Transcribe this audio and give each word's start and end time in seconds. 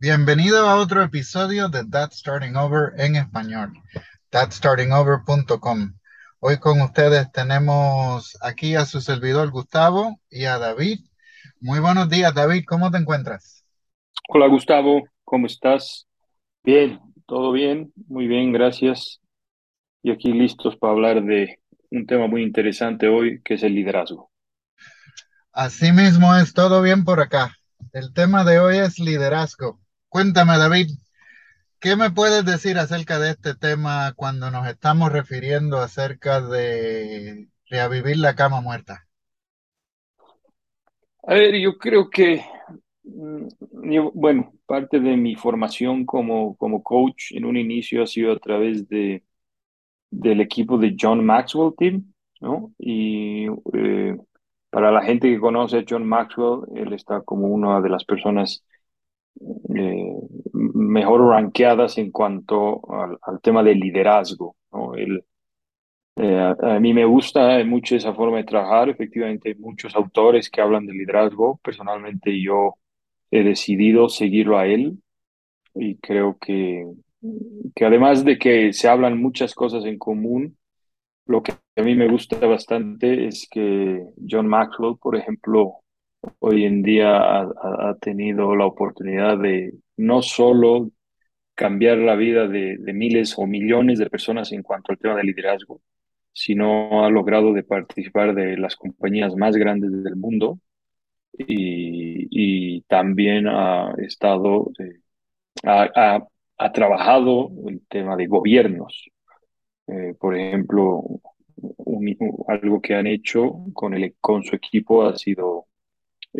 Bienvenido 0.00 0.68
a 0.68 0.76
otro 0.76 1.02
episodio 1.02 1.68
de 1.68 1.84
That 1.84 2.12
Starting 2.12 2.54
Over 2.54 2.92
en 3.00 3.16
español, 3.16 3.72
thatstartingover.com. 4.30 5.94
Hoy 6.38 6.58
con 6.58 6.80
ustedes 6.82 7.32
tenemos 7.32 8.38
aquí 8.40 8.76
a 8.76 8.84
su 8.84 9.00
servidor 9.00 9.50
Gustavo 9.50 10.20
y 10.30 10.44
a 10.44 10.56
David. 10.58 11.00
Muy 11.60 11.80
buenos 11.80 12.08
días, 12.08 12.32
David, 12.32 12.62
¿cómo 12.64 12.92
te 12.92 12.98
encuentras? 12.98 13.64
Hola 14.28 14.46
Gustavo, 14.46 15.02
¿cómo 15.24 15.48
estás? 15.48 16.06
Bien, 16.62 17.00
todo 17.26 17.50
bien, 17.50 17.92
muy 18.06 18.28
bien, 18.28 18.52
gracias. 18.52 19.20
Y 20.04 20.12
aquí 20.12 20.32
listos 20.32 20.76
para 20.76 20.92
hablar 20.92 21.24
de 21.24 21.58
un 21.90 22.06
tema 22.06 22.28
muy 22.28 22.44
interesante 22.44 23.08
hoy, 23.08 23.42
que 23.42 23.54
es 23.54 23.64
el 23.64 23.74
liderazgo. 23.74 24.30
Así 25.52 25.90
mismo 25.90 26.36
es, 26.36 26.54
todo 26.54 26.82
bien 26.82 27.02
por 27.02 27.18
acá. 27.18 27.52
El 27.92 28.12
tema 28.14 28.44
de 28.44 28.60
hoy 28.60 28.76
es 28.76 29.00
liderazgo. 29.00 29.80
Cuéntame, 30.10 30.56
David, 30.58 30.88
¿qué 31.80 31.96
me 31.96 32.10
puedes 32.10 32.44
decir 32.44 32.78
acerca 32.78 33.18
de 33.18 33.30
este 33.30 33.54
tema 33.54 34.12
cuando 34.16 34.50
nos 34.50 34.66
estamos 34.66 35.12
refiriendo 35.12 35.78
acerca 35.78 36.40
de 36.40 37.48
revivir 37.68 38.16
la 38.18 38.34
cama 38.34 38.60
muerta? 38.62 39.06
A 41.24 41.34
ver, 41.34 41.54
yo 41.60 41.76
creo 41.76 42.08
que, 42.08 42.42
mm, 43.04 43.48
bueno, 44.14 44.52
parte 44.66 44.98
de 45.00 45.16
mi 45.16 45.34
formación 45.36 46.06
como, 46.06 46.56
como 46.56 46.82
coach 46.82 47.32
en 47.32 47.44
un 47.44 47.56
inicio 47.56 48.02
ha 48.02 48.06
sido 48.06 48.32
a 48.32 48.38
través 48.38 48.88
de, 48.88 49.24
del 50.10 50.40
equipo 50.40 50.78
de 50.78 50.96
John 50.98 51.24
Maxwell 51.24 51.74
Team, 51.76 52.12
¿no? 52.40 52.72
Y 52.78 53.46
eh, 53.74 54.16
para 54.70 54.90
la 54.90 55.02
gente 55.02 55.28
que 55.30 55.40
conoce 55.40 55.78
a 55.78 55.84
John 55.88 56.06
Maxwell, 56.06 56.62
él 56.76 56.92
está 56.94 57.20
como 57.22 57.48
una 57.48 57.80
de 57.80 57.90
las 57.90 58.04
personas 58.04 58.64
eh, 59.74 60.12
mejor 60.52 61.28
ranqueadas 61.28 61.98
en 61.98 62.10
cuanto 62.10 62.80
al, 62.92 63.40
tema 63.40 63.62
del 63.62 63.80
liderazgo. 63.80 64.56
Eh, 66.16 66.54
a, 66.60 66.80
mí 66.80 66.92
me 66.92 67.04
gusta 67.04 67.62
mucho 67.64 67.96
esa 67.96 68.14
forma 68.14 68.38
de 68.38 68.44
trabajar. 68.44 68.88
Efectivamente, 68.88 69.50
hay 69.50 69.54
muchos 69.56 69.94
autores 69.94 70.50
que 70.50 70.60
hablan 70.60 70.86
de 70.86 70.92
liderazgo. 70.92 71.60
Personalmente, 71.62 72.40
yo 72.40 72.74
he 73.30 73.42
decidido 73.44 74.08
seguirlo 74.08 74.58
a 74.58 74.66
él 74.66 74.98
y 75.74 75.96
creo 75.98 76.36
que, 76.40 76.86
que 77.74 77.84
además 77.84 78.24
de 78.24 78.38
que 78.38 78.72
se 78.72 78.88
hablan 78.88 79.20
muchas 79.20 79.54
cosas 79.54 79.84
en 79.84 79.98
común, 79.98 80.56
lo 81.26 81.42
que 81.42 81.52
a 81.76 81.82
mí 81.82 81.94
me 81.94 82.08
gusta 82.08 82.38
bastante 82.46 83.26
es 83.26 83.46
que 83.50 84.02
John 84.28 84.48
Maxwell, 84.48 84.96
por 85.00 85.14
ejemplo, 85.14 85.74
hoy 86.40 86.64
en 86.64 86.82
día 86.82 87.40
ha, 87.40 87.96
tenido 88.00 88.54
la 88.56 88.66
oportunidad 88.66 89.38
de 89.38 89.74
no 89.96 90.22
solo 90.22 90.90
cambiar 91.54 91.98
la 91.98 92.16
vida 92.16 92.46
de, 92.48 92.78
miles 92.94 93.34
o 93.38 93.46
millones 93.46 93.98
de 93.98 94.10
personas 94.10 94.52
en 94.52 94.62
cuanto 94.62 94.92
al 94.92 94.98
tema 94.98 95.16
de 95.16 95.24
liderazgo, 95.24 95.80
sino 96.32 97.04
ha 97.04 97.10
logrado 97.10 97.52
de 97.52 97.64
participar 97.64 98.34
de 98.34 98.56
las 98.56 98.76
compañías 98.76 99.34
más 99.36 99.56
grandes 99.56 99.90
del 100.04 100.16
mundo 100.16 100.60
y, 101.32 102.82
también 102.88 103.46
ha 103.48 103.92
estado, 103.98 104.70
eh, 104.78 105.00
ha, 105.64 106.26
ha, 106.58 106.72
trabajado 106.72 107.50
el 107.66 107.82
tema 107.88 108.16
de 108.16 108.26
gobiernos. 108.26 109.10
Eh, 109.88 110.14
por 110.18 110.36
ejemplo, 110.36 111.02
algo 112.48 112.80
que 112.80 112.94
han 112.94 113.06
hecho 113.06 113.64
con, 113.72 113.94
el, 113.94 114.14
con 114.20 114.42
su 114.42 114.54
equipo 114.56 115.04
ha 115.04 115.16
sido 115.16 115.57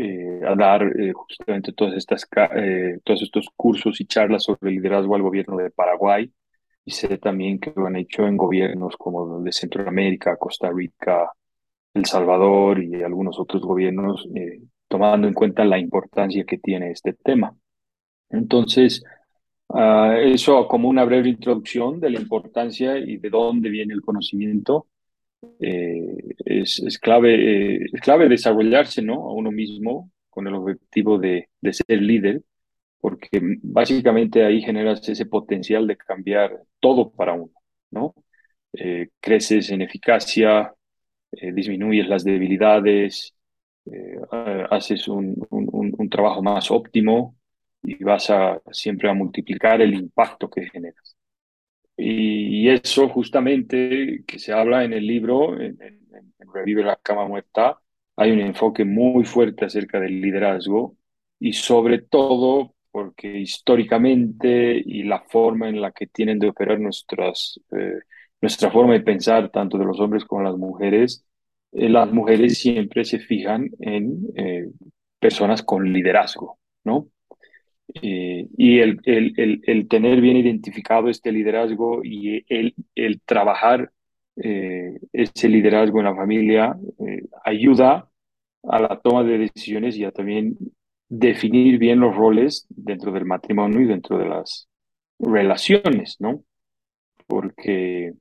eh, 0.01 0.41
a 0.47 0.55
dar 0.55 0.83
eh, 0.85 1.13
justamente 1.13 1.73
todas 1.73 1.95
estas, 1.97 2.25
eh, 2.55 2.99
todos 3.03 3.23
estos 3.23 3.49
cursos 3.57 4.01
y 4.01 4.07
charlas 4.07 4.45
sobre 4.45 4.71
liderazgo 4.71 5.17
al 5.17 5.23
gobierno 5.23 5.57
de 5.57 5.71
Paraguay. 5.71 6.33
Y 6.85 6.93
sé 6.93 7.19
también 7.19 7.59
que 7.59 7.73
lo 7.75 7.87
han 7.87 7.97
hecho 7.97 8.27
en 8.27 8.37
gobiernos 8.37 8.97
como 8.97 9.41
de 9.41 9.53
Centroamérica, 9.53 10.37
Costa 10.37 10.71
Rica, 10.73 11.33
El 11.95 12.07
Salvador 12.07 12.83
y 12.83 13.03
algunos 13.03 13.41
otros 13.41 13.63
gobiernos, 13.63 14.29
tomando 14.89 15.29
en 15.29 15.35
cuenta 15.35 15.65
la 15.65 15.79
importancia 15.79 16.45
que 16.45 16.59
tiene 16.59 16.93
este 16.93 17.15
tema. 17.15 17.55
Entonces, 18.31 19.05
uh, 19.69 20.13
eso 20.23 20.67
como 20.69 20.89
una 20.89 21.05
breve 21.05 21.31
introducción 21.31 22.01
de 22.01 22.11
la 22.11 22.21
importancia 22.21 22.99
y 22.99 23.19
de 23.19 23.31
dónde 23.31 23.69
viene 23.71 23.95
el 23.95 24.03
conocimiento 24.03 24.87
eh, 25.61 26.17
es, 26.45 26.81
es, 26.81 26.99
clave, 26.99 27.35
eh, 27.77 27.87
es 27.93 28.01
clave 28.01 28.29
desarrollarse 28.29 29.03
¿no? 29.03 29.29
a 29.29 29.33
uno 29.33 29.51
mismo 29.51 30.11
con 30.31 30.47
el 30.47 30.55
objetivo 30.55 31.19
de, 31.19 31.49
de, 31.61 31.73
ser 31.73 32.03
líder, 32.03 32.43
porque 33.01 33.41
básicamente 33.63 34.45
ahí 34.45 34.63
generas 34.63 35.09
ese 35.09 35.27
potencial 35.27 35.87
de 35.87 35.97
cambiar 35.97 36.63
todo 36.81 37.11
para 37.11 37.35
uno, 37.35 37.53
¿no? 37.91 38.15
Eh, 38.73 39.09
creces 39.21 39.71
en 39.71 39.83
eficacia, 39.83 40.75
disminuyes 41.33 42.09
las 42.09 42.25
debilidades, 42.25 43.35
haces 44.71 45.09
un, 45.09 45.37
un, 45.51 45.95
un, 45.99 46.09
trabajo 46.11 46.43
más 46.43 46.71
óptimo 46.71 47.37
y 47.83 48.03
vas 48.03 48.31
a 48.31 48.61
siempre 48.73 49.11
a 49.11 49.15
multiplicar 49.15 49.81
el 49.83 49.95
impacto 49.95 50.49
que 50.51 50.69
generas. 50.71 51.18
Y 52.01 52.69
eso 52.69 53.09
justamente 53.09 54.23
que 54.27 54.39
se 54.39 54.53
habla 54.53 54.85
en 54.85 54.93
el 54.93 55.07
libro, 55.07 55.61
en, 55.61 55.79
Revive 56.55 56.83
la 56.83 56.97
cama 56.97 57.27
muerta, 57.27 57.79
hay 58.17 58.31
un 58.33 58.41
enfoque 58.41 58.85
muy 58.85 59.25
fuerte 59.25 59.67
acerca 59.67 60.01
del 60.01 60.21
liderazgo 60.21 60.97
y 61.39 61.53
sobre 61.53 62.01
todo 62.01 62.75
porque 62.91 63.39
históricamente 63.39 64.83
y 64.85 65.03
la 65.03 65.21
forma 65.29 65.69
en 65.69 65.81
la 65.81 65.93
que 65.93 66.07
tienen 66.07 66.39
de 66.39 66.49
operar 66.49 66.81
nuestras, 66.81 67.61
eh, 67.73 67.99
nuestra 68.41 68.71
forma 68.71 68.95
de 68.95 69.01
pensar, 69.01 69.51
tanto 69.51 69.77
de 69.79 69.85
los 69.85 70.01
hombres 70.01 70.25
como 70.25 70.43
las 70.43 70.57
mujeres, 70.57 71.27
eh, 71.73 71.89
las 71.89 72.11
mujeres 72.13 72.59
siempre 72.59 73.05
se 73.05 73.19
fijan 73.19 73.71
en 73.81 74.19
eh, 74.37 74.69
personas 75.19 75.63
con 75.63 75.93
liderazgo, 75.93 76.59
¿no? 76.85 77.09
Eh, 77.95 78.47
y 78.57 78.81
el, 78.81 79.01
el, 79.05 79.63
el, 79.65 79.89
tener 79.89 80.21
bien 80.21 80.37
identificado 80.37 81.09
este 81.09 81.33
liderazgo 81.33 82.05
y 82.05 82.45
el, 82.49 82.75
el 82.95 83.21
trabajar 83.23 83.91
eh, 84.37 84.99
ese 85.13 85.49
liderazgo 85.49 85.99
en 85.99 86.05
la 86.05 86.15
familia 86.15 86.77
eh, 87.07 87.23
ayuda 87.45 88.09
a 88.65 88.81
la 88.81 89.01
toma 89.01 89.25
de 89.25 89.39
decisiones 89.39 89.97
y 89.97 90.05
a 90.05 90.13
también 90.13 90.57
definir 91.09 91.79
bien 91.79 92.01
los 92.01 92.15
roles 92.15 92.67
dentro 92.69 93.11
del 93.11 93.25
matrimonio 93.25 93.81
y 93.81 93.87
dentro 93.87 94.19
de 94.19 94.29
las 94.29 94.69
relaciones, 95.19 96.17
¿no? 96.21 96.45
Porque 97.27 98.13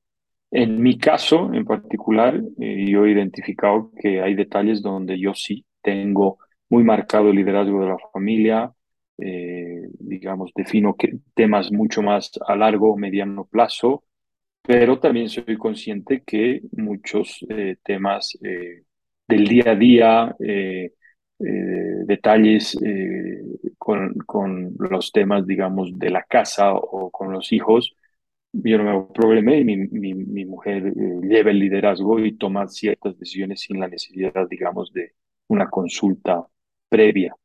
en 0.51 0.81
mi 0.81 0.97
caso 0.97 1.53
en 1.53 1.65
particular, 1.65 2.41
yo 2.57 3.05
he 3.05 3.11
identificado 3.11 3.91
que 4.01 4.21
hay 4.21 4.33
detalles 4.33 4.81
donde 4.81 5.19
yo 5.19 5.33
sí 5.33 5.65
tengo 5.81 6.39
muy 6.69 6.83
marcado 6.83 7.29
el 7.29 7.35
liderazgo 7.35 7.81
de 7.81 7.87
la 7.87 7.97
familia, 8.13 8.71
eh, 9.17 9.56
digamos, 10.07 10.51
defino 10.55 10.95
que, 10.95 11.17
temas 11.33 11.71
mucho 11.71 12.01
más 12.01 12.31
a 12.47 12.55
largo 12.55 12.97
mediano 12.97 13.45
plazo, 13.45 14.03
pero 14.61 14.99
también 14.99 15.29
soy 15.29 15.57
consciente 15.57 16.23
que 16.25 16.61
muchos 16.73 17.45
eh, 17.49 17.77
temas 17.83 18.37
eh, 18.43 18.83
del 19.27 19.47
día 19.47 19.71
a 19.71 19.75
día, 19.75 20.35
detalles 21.37 22.77
con, 23.77 24.13
con, 24.25 24.75
los 24.79 25.11
temas, 25.11 25.45
digamos, 25.45 25.97
de 25.99 26.09
la 26.09 26.23
casa 26.23 26.73
o 26.73 27.11
con 27.11 27.31
los 27.33 27.51
hijos, 27.51 27.93
yo 28.53 28.77
no 28.77 28.83
me 28.85 28.89
hago 28.91 29.13
problema 29.13 29.53
y 29.55 29.63
mi, 29.65 29.77
mi, 29.77 30.13
mi 30.13 30.45
mujer 30.45 30.93
lleva 31.21 31.51
el 31.51 31.59
liderazgo 31.59 32.19
y 32.19 32.37
toma 32.37 32.67
ciertas 32.67 33.17
decisiones 33.19 33.61
sin 33.61 33.79
la 33.79 33.87
necesidad, 33.87 34.47
digamos, 34.49 34.91
de 34.93 35.13
una 35.47 35.69
consulta 35.69 36.45
previa. 36.89 37.35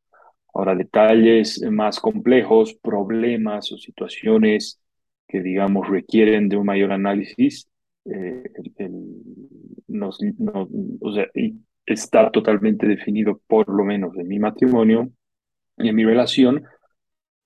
Ahora, 0.53 0.75
detalles 0.75 1.61
más 1.71 1.99
complejos, 1.99 2.75
problemas 2.75 3.71
o 3.71 3.77
situaciones 3.77 4.79
que, 5.27 5.41
digamos, 5.41 5.89
requieren 5.89 6.47
de 6.49 6.57
un 6.57 6.65
mayor 6.65 6.91
análisis, 6.91 7.67
eh, 8.05 8.43
nos, 9.87 10.19
o 11.01 11.13
sea, 11.13 11.27
está 11.85 12.31
totalmente 12.31 12.87
definido, 12.87 13.41
por 13.47 13.67
lo 13.69 13.83
menos 13.83 14.15
en 14.17 14.27
mi 14.27 14.39
matrimonio 14.39 15.11
y 15.77 15.89
en 15.89 15.95
mi 15.95 16.05
relación, 16.05 16.63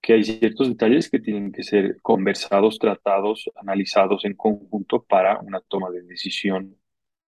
que 0.01 0.13
hay 0.13 0.23
ciertos 0.23 0.69
detalles 0.69 1.09
que 1.09 1.19
tienen 1.19 1.51
que 1.51 1.63
ser 1.63 1.97
conversados, 2.01 2.79
tratados, 2.79 3.49
analizados 3.55 4.25
en 4.25 4.35
conjunto 4.35 5.03
para 5.03 5.39
una 5.39 5.59
toma 5.61 5.89
de 5.89 6.01
decisión, 6.03 6.75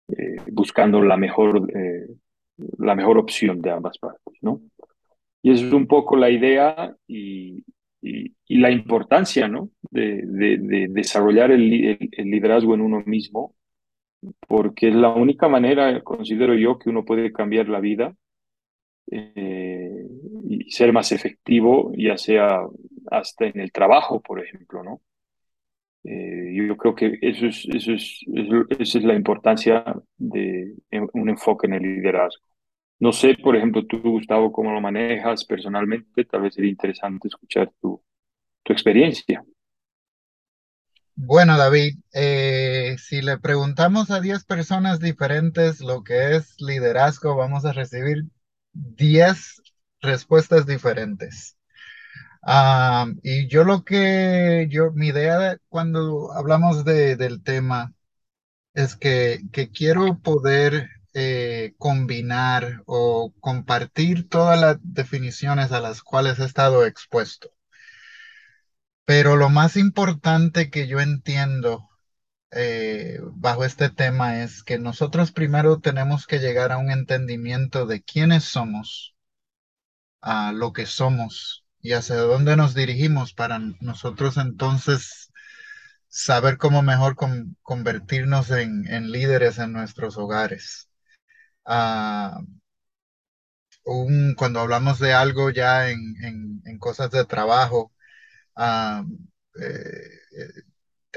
eh, 0.10 0.38
buscando 0.52 1.02
la 1.02 1.18
mejor, 1.18 1.70
eh, 1.76 2.08
la 2.78 2.96
mejor 2.96 3.18
opción 3.18 3.62
de 3.62 3.72
ambas 3.72 3.98
partes, 3.98 4.36
¿no? 4.42 4.62
Y 5.42 5.52
es 5.52 5.62
un 5.64 5.88
poco 5.88 6.16
la 6.18 6.30
idea 6.30 6.96
y, 7.08 7.64
la 8.48 8.72
importancia 8.72 9.48
¿no? 9.48 9.70
de, 9.92 10.24
de, 10.26 10.88
desarrollar 10.90 11.52
el, 11.52 11.70
liderazgo 11.70 12.74
en 12.74 12.82
uno 12.82 13.04
mismo, 13.06 13.56
porque 14.48 14.90
es 14.90 14.96
la 14.96 15.10
única 15.10 15.48
manera, 15.48 16.02
considero 16.02 16.56
yo, 16.56 16.80
que 16.80 16.90
uno 16.90 17.06
puede 17.06 17.32
cambiar 17.32 17.70
la 17.70 17.80
vida 17.80 18.16
eh, 19.12 20.08
y 20.50 20.72
ser 20.72 20.94
más 20.94 21.12
efectivo, 21.12 21.92
ya 21.96 22.18
sea 22.18 22.62
hasta 23.12 23.46
en 23.46 23.60
el 23.60 23.72
trabajo, 23.72 24.22
por 24.22 24.44
ejemplo, 24.44 24.84
¿no? 24.84 25.02
Eh, 26.04 26.54
yo 26.56 26.78
creo 26.78 26.96
que 26.96 27.18
eso 27.22 27.46
es, 27.48 27.68
eso 27.70 27.92
es, 27.92 28.22
esa 28.80 28.98
es 29.00 29.04
la 29.04 29.16
importancia 29.16 29.84
de 30.18 30.74
un 31.14 31.30
enfoque 31.30 31.68
en 31.68 31.74
el 31.74 31.84
liderazgo. 31.84 32.49
No 33.00 33.12
sé, 33.14 33.36
por 33.42 33.56
ejemplo, 33.56 33.86
tú, 33.86 34.02
Gustavo, 34.02 34.52
cómo 34.52 34.72
lo 34.74 34.82
manejas 34.82 35.46
personalmente, 35.46 36.26
tal 36.26 36.42
vez 36.44 36.54
sería 36.54 36.72
interesante 36.72 37.28
escuchar 37.28 37.72
tu, 37.82 38.02
tu 38.64 38.74
experiencia. 38.74 39.44
Bueno, 41.16 41.58
David, 41.58 41.98
eh, 42.14 42.96
si 42.98 43.22
le 43.22 43.38
preguntamos 43.38 44.10
a 44.10 44.22
10 44.22 44.46
personas 44.46 45.00
diferentes 45.00 45.82
lo 45.82 46.04
que 46.04 46.36
es 46.36 46.56
liderazgo, 46.62 47.36
vamos 47.36 47.66
a 47.66 47.74
recibir 47.74 48.24
10 48.74 49.62
respuestas 50.02 50.66
diferentes. 50.66 51.58
Ah, 52.44 53.08
y 53.24 53.48
yo 53.48 53.64
lo 53.66 53.84
que, 53.84 54.68
yo, 54.70 54.92
mi 54.94 55.08
idea 55.10 55.58
cuando 55.70 56.32
hablamos 56.34 56.86
de, 56.86 57.16
del 57.18 57.44
tema 57.44 57.94
es 58.74 58.96
que, 58.96 59.42
que 59.54 59.72
quiero 59.72 60.20
poder 60.20 60.90
eh, 61.14 61.74
combinar 61.78 62.84
o 62.86 63.34
compartir 63.40 64.30
todas 64.30 64.60
las 64.60 64.78
definiciones 64.82 65.72
a 65.72 65.82
las 65.82 66.02
cuales 66.04 66.40
he 66.40 66.46
estado 66.46 66.86
expuesto. 66.86 67.52
Pero 69.06 69.36
lo 69.36 69.50
más 69.50 69.76
importante 69.76 70.70
que 70.70 70.88
yo 70.88 71.00
entiendo 71.00 71.90
eh, 72.52 73.20
bajo 73.34 73.66
este 73.66 73.90
tema 73.90 74.42
es 74.44 74.64
que 74.64 74.80
nosotros 74.80 75.32
primero 75.32 75.80
tenemos 75.80 76.28
que 76.28 76.40
llegar 76.40 76.72
a 76.72 76.78
un 76.78 76.92
entendimiento 76.92 77.86
de 77.86 78.02
quiénes 78.02 78.44
somos, 78.46 79.16
a 80.22 80.52
lo 80.52 80.74
que 80.74 80.86
somos 80.86 81.66
y 81.82 81.94
hacia 81.94 82.18
dónde 82.18 82.56
nos 82.56 82.74
dirigimos 82.76 83.34
para 83.34 83.60
nosotros 83.80 84.38
entonces 84.38 85.32
saber 86.08 86.58
cómo 86.58 86.82
mejor 86.82 87.16
convertirnos 87.62 88.52
en, 88.52 89.12
líderes 89.12 89.60
en 89.60 89.74
nuestros 89.74 90.18
hogares. 90.18 90.89
Ah, 91.72 92.42
cuando 94.36 94.60
hablamos 94.60 95.00
de 95.00 95.14
algo 95.14 95.50
ya 95.50 95.90
en, 95.90 96.00
cosas 96.80 97.12
de 97.12 97.26
trabajo, 97.26 97.92
ah, 98.56 99.04
eh, 99.62 100.10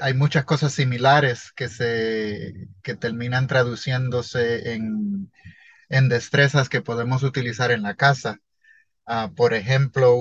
hay 0.01 0.15
muchas 0.15 0.45
cosas 0.45 0.73
similares 0.73 1.53
que 1.53 1.69
se 1.69 2.69
que 2.83 2.95
terminan 2.95 3.47
traduciéndose 3.47 4.73
en, 4.75 5.31
en 5.89 6.09
destrezas 6.09 6.69
que 6.69 6.83
podemos 6.83 7.23
utilizar 7.23 7.71
en 7.73 7.83
la 7.83 7.95
casa. 7.97 8.41
Ah, 9.07 9.33
por 9.37 9.55
ejemplo, 9.55 10.15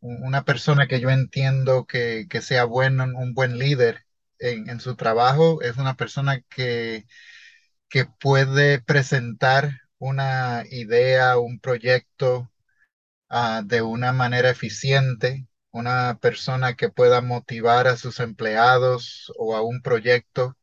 una 0.00 0.44
persona 0.44 0.86
que 0.88 1.00
yo 1.00 1.10
entiendo 1.10 1.86
que, 1.86 2.26
sea 2.42 2.64
bueno, 2.64 3.04
un 3.04 3.34
buen 3.34 3.58
líder 3.58 4.04
en, 4.38 4.80
su 4.80 4.96
trabajo 4.96 5.62
es 5.62 5.76
una 5.78 5.96
persona 5.96 6.40
que, 6.48 7.06
que 7.88 8.06
puede 8.06 8.80
presentar 8.80 9.80
una 9.98 10.64
idea, 10.70 11.38
un 11.38 11.60
proyecto 11.60 12.50
ah, 13.28 13.62
de 13.64 13.82
una 13.82 14.12
manera 14.12 14.50
eficiente, 14.50 15.48
una 15.70 16.18
persona 16.20 16.74
que 16.76 16.90
pueda 16.90 17.20
motivar 17.22 17.88
a 17.88 17.96
sus 17.96 18.20
empleados 18.20 19.32
o 19.38 19.56
a 19.56 19.62
un 19.62 19.82
proyecto 19.82 20.56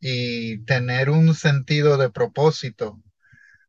y 0.00 0.64
tener 0.64 1.10
un 1.10 1.34
sentido 1.34 1.96
de 1.98 2.10
propósito 2.10 3.02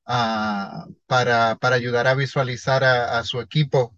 para, 0.05 1.55
para, 1.59 1.75
ayudar 1.75 2.07
a 2.07 2.15
visualizar 2.15 2.83
a, 2.83 3.23
su 3.23 3.41
equipo 3.41 3.95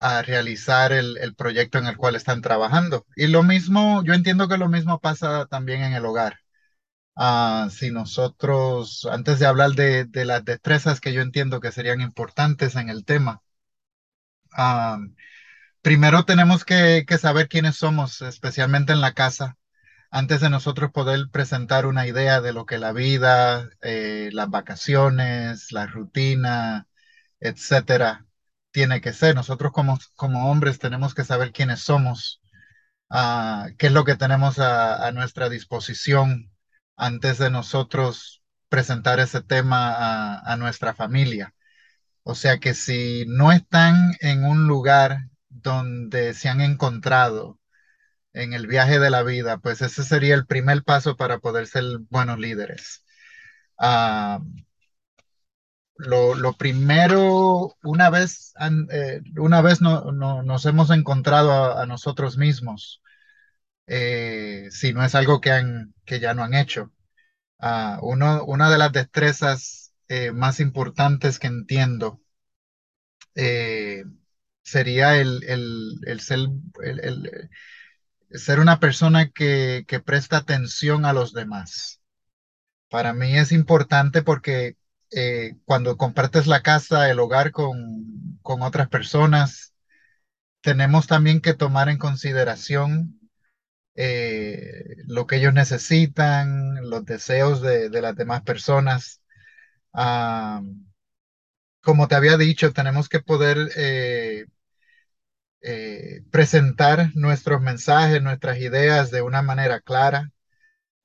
a 0.00 0.22
realizar 0.22 0.92
el, 0.92 1.34
proyecto 1.36 1.78
en 1.78 1.86
el 1.86 1.96
cual 1.96 2.16
están 2.16 2.42
trabajando. 2.42 3.06
Y 3.16 3.28
lo 3.28 3.42
mismo, 3.42 4.02
yo 4.04 4.14
entiendo 4.14 4.48
que 4.48 4.58
lo 4.58 4.68
mismo 4.68 5.00
pasa 5.00 5.46
también 5.46 5.82
en 5.82 5.94
el 5.94 6.04
hogar. 6.04 6.41
Ah, 7.16 7.68
si 7.70 7.90
nosotros, 7.90 9.06
antes 9.10 9.38
de 9.38 9.46
hablar 9.46 9.72
de, 9.72 10.08
las 10.24 10.44
destrezas 10.44 11.00
que 11.00 11.12
yo 11.12 11.20
entiendo 11.22 11.60
que 11.60 11.72
serían 11.72 12.00
importantes 12.00 12.76
en 12.76 12.88
el 12.88 13.04
tema, 13.04 13.42
ah, 14.52 14.98
primero 15.82 16.24
tenemos 16.24 16.64
que, 16.64 17.04
que, 17.06 17.18
saber 17.18 17.48
quiénes 17.48 17.76
somos, 17.76 18.22
especialmente 18.22 18.92
en 18.92 19.00
la 19.00 19.14
casa, 19.14 19.58
antes 20.12 20.40
de 20.42 20.50
nosotros 20.50 20.92
poder 20.92 21.30
presentar 21.32 21.86
una 21.86 22.06
idea 22.06 22.40
de 22.42 22.52
lo 22.52 22.66
que 22.66 22.78
la 22.78 22.92
vida, 22.92 23.70
eh, 23.82 24.30
las 24.32 24.50
vacaciones, 24.50 25.72
la 25.72 25.86
rutina, 25.86 26.86
etcétera, 27.40 28.26
tiene 28.72 29.00
que 29.00 29.12
ser. 29.14 29.34
Nosotros 29.34 29.72
como, 29.72 29.98
como 30.16 30.50
hombres 30.50 30.78
tenemos 30.78 31.14
que 31.14 31.24
saber 31.24 31.52
quiénes 31.52 31.80
somos, 31.82 32.42
ah, 33.10 33.68
qué 33.78 33.88
es 33.88 33.92
lo 33.94 34.04
que 34.04 34.16
tenemos 34.16 34.58
a, 34.58 35.10
nuestra 35.12 35.48
disposición 35.48 36.51
antes 36.96 37.38
de 37.38 37.50
nosotros 37.50 38.42
presentar 38.68 39.20
ese 39.20 39.42
tema 39.42 40.38
a, 40.40 40.56
nuestra 40.56 40.94
familia. 40.94 41.54
O 42.24 42.34
sea 42.34 42.58
que 42.58 42.74
si 42.74 43.24
no 43.28 43.52
están 43.52 44.14
en 44.20 44.44
un 44.44 44.66
lugar 44.66 45.28
donde 45.48 46.34
se 46.34 46.48
han 46.48 46.60
encontrado, 46.60 47.58
en 48.34 48.54
el 48.54 48.66
viaje 48.66 48.98
de 48.98 49.10
la 49.10 49.22
vida, 49.22 49.58
pues 49.58 49.82
ese 49.82 50.04
sería 50.04 50.34
el 50.34 50.46
primer 50.46 50.84
paso 50.84 51.16
para 51.16 51.38
poder 51.38 51.66
ser 51.66 51.84
buenos 52.10 52.38
líderes. 52.38 53.04
Ah, 53.78 54.40
lo, 55.96 56.52
primero, 56.54 57.76
una 57.82 58.10
vez, 58.10 58.54
eh, 58.90 59.20
una 59.36 59.62
vez 59.62 59.80
nos 59.80 60.66
hemos 60.66 60.90
encontrado 60.90 61.78
a, 61.78 61.86
nosotros 61.86 62.36
mismos, 62.36 63.02
eh, 63.86 64.68
si 64.70 64.92
no 64.92 65.04
es 65.04 65.14
algo 65.14 65.40
que, 65.40 65.52
han, 65.52 65.94
que 66.04 66.20
ya 66.20 66.34
no 66.34 66.42
han 66.44 66.54
hecho. 66.54 66.92
Uno, 68.02 68.44
una 68.44 68.70
de 68.70 68.78
las 68.78 68.92
destrezas 68.92 69.92
eh, 70.08 70.32
más 70.32 70.60
importantes 70.60 71.38
que 71.38 71.46
entiendo 71.46 72.20
sería 74.62 75.16
el, 75.16 75.44
el, 75.44 76.00
el 76.06 76.20
ser, 76.20 76.40
el, 76.82 77.50
ser 78.30 78.60
una 78.60 78.80
persona 78.80 79.30
que, 79.30 79.84
presta 80.04 80.38
atención 80.38 81.04
a 81.04 81.12
los 81.12 81.32
demás. 81.32 82.00
Para 82.88 83.12
mí 83.12 83.36
es 83.36 83.52
importante 83.52 84.22
porque 84.22 84.76
eh, 85.10 85.56
cuando 85.64 85.96
compartes 85.96 86.46
la 86.46 86.62
casa, 86.62 87.10
el 87.10 87.18
hogar 87.20 87.52
con, 87.52 88.18
otras 88.42 88.88
personas, 88.88 89.74
tenemos 90.60 91.06
también 91.06 91.40
que 91.40 91.54
tomar 91.54 91.88
en 91.88 91.98
consideración 91.98 93.18
eh, 93.94 94.96
lo 95.06 95.26
que 95.26 95.36
ellos 95.36 95.52
necesitan, 95.54 96.88
los 96.88 97.04
deseos 97.04 97.60
de, 97.62 97.90
las 97.90 98.16
demás 98.16 98.42
personas. 98.42 99.22
Ah, 99.92 100.62
como 101.80 102.08
te 102.08 102.14
había 102.14 102.36
dicho, 102.36 102.72
tenemos 102.72 103.08
que 103.08 103.20
poder 103.20 103.70
eh, 103.76 104.46
eh, 105.62 106.22
presentar 106.30 107.10
nuestros 107.14 107.60
mensajes, 107.60 108.22
nuestras 108.22 108.58
ideas 108.58 109.10
de 109.10 109.22
una 109.22 109.42
manera 109.42 109.80
clara. 109.80 110.30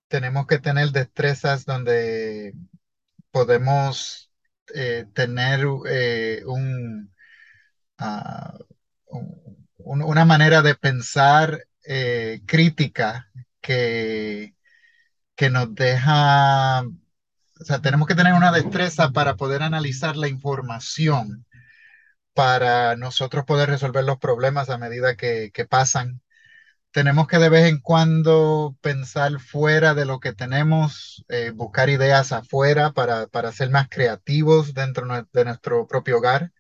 Tenemos 0.10 0.48
que 0.48 0.60
tener 0.60 0.92
destrezas 0.92 1.66
donde 1.66 2.54
podemos 3.32 4.32
tener 5.14 5.66
ah, 7.98 8.58
un, 9.08 10.04
una 10.04 10.26
manera 10.26 10.62
de 10.62 10.76
pensar 10.76 11.67
crítica 12.46 13.30
que, 13.62 14.56
que 15.36 15.50
nos 15.50 15.74
deja, 15.76 16.82
o 16.82 17.66
sea, 17.66 17.82
tenemos 17.82 18.08
que 18.08 18.16
tener 18.16 18.34
una 18.34 18.52
destreza 18.52 19.12
para 19.12 19.36
poder 19.36 19.64
analizar 19.64 20.18
la 20.18 20.28
información 20.28 21.46
para 22.38 22.96
nosotros 22.96 23.46
poder 23.46 23.70
resolver 23.70 24.04
los 24.04 24.20
problemas 24.20 24.70
a 24.70 24.78
medida 24.78 25.16
que, 25.16 25.52
pasan. 25.68 26.22
Tenemos 26.92 27.28
que 27.28 27.40
de 27.40 27.50
vez 27.50 27.66
en 27.68 27.80
cuando 27.80 28.78
pensar 28.82 29.40
fuera 29.40 29.96
de 29.96 30.06
lo 30.06 30.20
que 30.20 30.34
tenemos, 30.34 31.26
eh, 31.30 31.52
buscar 31.56 31.90
ideas 31.90 32.32
afuera 32.34 32.92
para, 32.94 33.52
ser 33.54 33.72
más 33.72 33.90
creativos 33.90 34.76
dentro 34.76 35.08
de 35.34 35.46
nuestro 35.46 35.88
propio 35.88 36.20
hogar. 36.20 36.52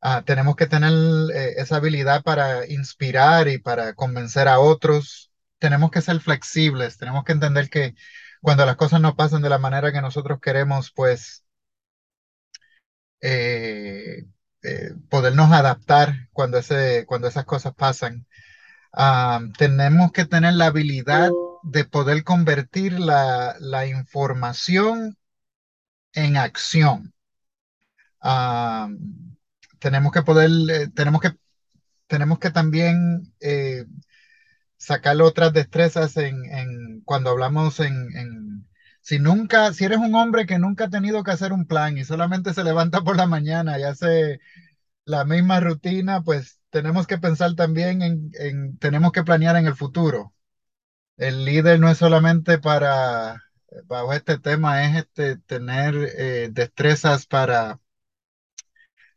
Ah, 0.00 0.22
tenemos 0.24 0.56
que 0.56 0.66
tener 0.66 0.92
eh, 1.34 1.54
esa 1.58 1.76
habilidad 1.76 2.22
para 2.22 2.66
inspirar 2.66 3.48
y 3.48 3.58
para 3.58 3.94
convencer 3.94 4.48
a 4.48 4.60
otros. 4.60 5.30
Tenemos 5.58 5.90
que 5.90 6.02
ser 6.02 6.20
flexibles, 6.20 6.98
tenemos 6.98 7.24
que 7.24 7.32
entender 7.32 7.70
que 7.70 7.94
cuando 8.40 8.66
las 8.66 8.76
cosas 8.76 9.00
no 9.00 9.16
pasan 9.16 9.42
de 9.42 9.48
la 9.50 9.58
manera 9.58 9.92
que 9.92 10.00
nosotros 10.02 10.38
queremos, 10.40 10.92
pues 10.92 11.44
eh, 13.20 14.24
eh, 14.62 14.90
podernos 15.10 15.52
adaptar 15.52 16.28
cuando, 16.32 16.58
ese, 16.58 17.06
cuando 17.06 17.28
esas 17.28 17.44
cosas 17.44 17.74
pasan. 17.74 18.26
Ah, 18.92 19.40
tenemos 19.58 20.12
que 20.12 20.24
tener 20.26 20.54
la 20.54 20.66
habilidad 20.66 21.30
de 21.62 21.84
poder 21.84 22.24
convertir 22.24 23.00
la, 23.00 23.56
información 23.88 25.16
en 26.14 26.36
acción. 26.36 27.14
Ah, 28.20 28.88
tenemos 29.78 30.12
que 30.12 30.22
poder, 30.22 30.50
eh, 30.70 30.88
tenemos 30.94 31.20
que 31.20 31.32
tenemos 32.08 32.38
que 32.38 32.50
también 32.50 33.34
eh, 33.40 33.84
sacar 34.76 35.20
otras 35.22 35.52
destrezas 35.52 36.16
en, 36.16 36.44
en 36.46 37.00
cuando 37.02 37.30
hablamos 37.30 37.80
en, 37.80 37.94
en, 38.16 38.68
si 39.00 39.18
nunca, 39.18 39.72
si 39.72 39.84
eres 39.84 39.98
un 39.98 40.14
hombre 40.14 40.46
que 40.46 40.58
nunca 40.58 40.84
ha 40.86 40.90
tenido 40.90 41.22
que 41.24 41.30
hacer 41.32 41.52
un 41.52 41.66
plan 41.66 41.98
y 41.98 42.04
solamente 42.04 42.54
se 42.54 42.64
levanta 42.64 43.02
por 43.02 43.16
la 43.16 43.26
mañana 43.26 43.78
y 43.78 43.84
hace 43.84 44.40
la 45.04 45.24
misma 45.24 45.60
rutina, 45.60 46.22
pues 46.22 46.60
tenemos 46.70 47.06
que 47.06 47.18
pensar 47.18 47.54
también 47.54 48.02
en, 48.02 48.30
en 48.34 48.78
tenemos 48.78 49.12
que 49.12 49.24
planear 49.24 49.56
en 49.56 49.66
el 49.66 49.76
futuro. 49.76 50.34
El 51.16 51.44
líder 51.44 51.80
no 51.80 51.90
es 51.90 51.98
solamente 51.98 52.58
para, 52.58 53.42
bajo 53.86 54.12
este 54.12 54.38
tema, 54.38 54.84
es 54.84 54.96
este, 54.96 55.36
tener 55.38 55.94
eh, 56.18 56.48
destrezas 56.52 57.26
para 57.26 57.80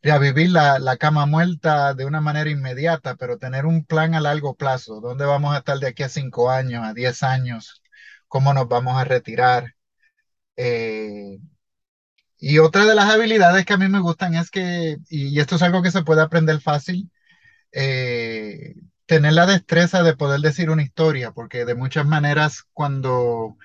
vivir 0.02 0.50
la, 0.52 0.80
la 0.80 0.98
cama 0.98 1.26
muerta 1.26 1.94
de 1.94 2.06
una 2.06 2.22
manera 2.22 2.50
inmediata, 2.50 3.16
pero 3.16 3.38
tener 3.38 3.66
un 3.66 3.86
plan 3.86 4.16
a 4.16 4.22
largo 4.22 4.56
plazo. 4.56 5.02
¿Dónde 5.02 5.26
vamos 5.26 5.54
a 5.56 5.60
estar 5.60 5.78
de 5.80 5.88
aquí 5.88 6.04
a 6.04 6.10
cinco 6.10 6.50
años, 6.52 6.86
a 6.86 6.94
diez 6.94 7.24
años? 7.24 7.82
¿Cómo 8.28 8.54
nos 8.54 8.68
vamos 8.68 8.98
a 8.98 9.04
retirar? 9.06 9.76
Eh, 10.58 11.40
y 12.38 12.60
otra 12.60 12.86
de 12.86 12.96
las 12.96 13.10
habilidades 13.10 13.66
que 13.66 13.74
a 13.74 13.78
mí 13.78 13.88
me 13.90 14.00
gustan 14.00 14.36
es 14.36 14.50
que, 14.50 14.98
y 15.10 15.40
esto 15.40 15.56
es 15.56 15.62
algo 15.62 15.82
que 15.82 15.92
se 15.92 16.04
puede 16.04 16.22
aprender 16.22 16.62
fácil, 16.62 17.12
eh, 17.72 18.76
tener 19.06 19.34
la 19.34 19.46
destreza 19.48 20.04
de 20.04 20.16
poder 20.16 20.42
decir 20.42 20.70
una 20.70 20.84
historia, 20.84 21.32
porque 21.32 21.66
de 21.66 21.76
muchas 21.76 22.06
maneras 22.06 22.64
cuando 22.74 23.58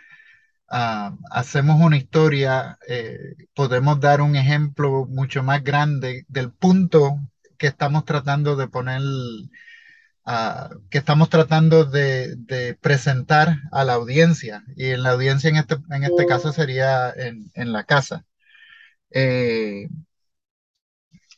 uh, 0.74 1.16
hacemos 1.30 1.80
una 1.80 1.96
historia, 1.96 2.78
eh, 2.88 3.34
podemos 3.54 4.00
dar 4.00 4.20
un 4.20 4.36
ejemplo 4.36 5.06
mucho 5.06 5.42
más 5.42 5.62
grande 5.62 6.24
del 6.28 6.52
punto 6.52 7.18
que 7.58 7.68
estamos 7.68 8.04
tratando 8.04 8.56
de 8.56 8.68
poner, 8.68 9.00
uh, 10.26 10.80
que 10.90 10.98
estamos 10.98 11.30
tratando 11.30 11.84
de, 11.84 12.76
presentar 12.80 13.60
a 13.72 13.84
la 13.84 13.94
audiencia. 13.94 14.64
Y 14.76 14.86
en 14.90 15.02
la 15.02 15.10
audiencia 15.12 15.50
en 15.50 15.56
este, 15.56 15.76
en 15.90 16.04
este 16.04 16.26
caso 16.26 16.52
sería 16.52 17.12
en, 17.16 17.72
la 17.72 17.84
casa. 17.84 18.24
Eh, 19.10 19.88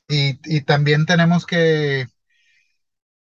y, 0.08 0.60
también 0.62 1.06
tenemos 1.06 1.46
que, 1.46 2.06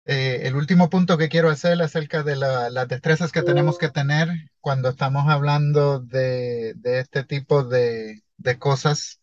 eh, 0.05 0.41
el 0.43 0.55
último 0.55 0.89
punto 0.89 1.17
que 1.17 1.29
quiero 1.29 1.49
hacer 1.49 1.81
acerca 1.81 2.21
de 2.23 2.35
la, 2.35 2.69
las 2.69 2.87
destrezas 2.87 3.31
que 3.31 3.41
tenemos 3.41 3.79
que 3.79 3.89
tener 3.89 4.29
cuando 4.61 4.89
estamos 4.89 5.27
hablando 5.27 5.99
de, 5.99 6.75
este 6.83 7.23
tipo 7.23 7.63
de, 7.63 8.21
cosas 8.59 9.19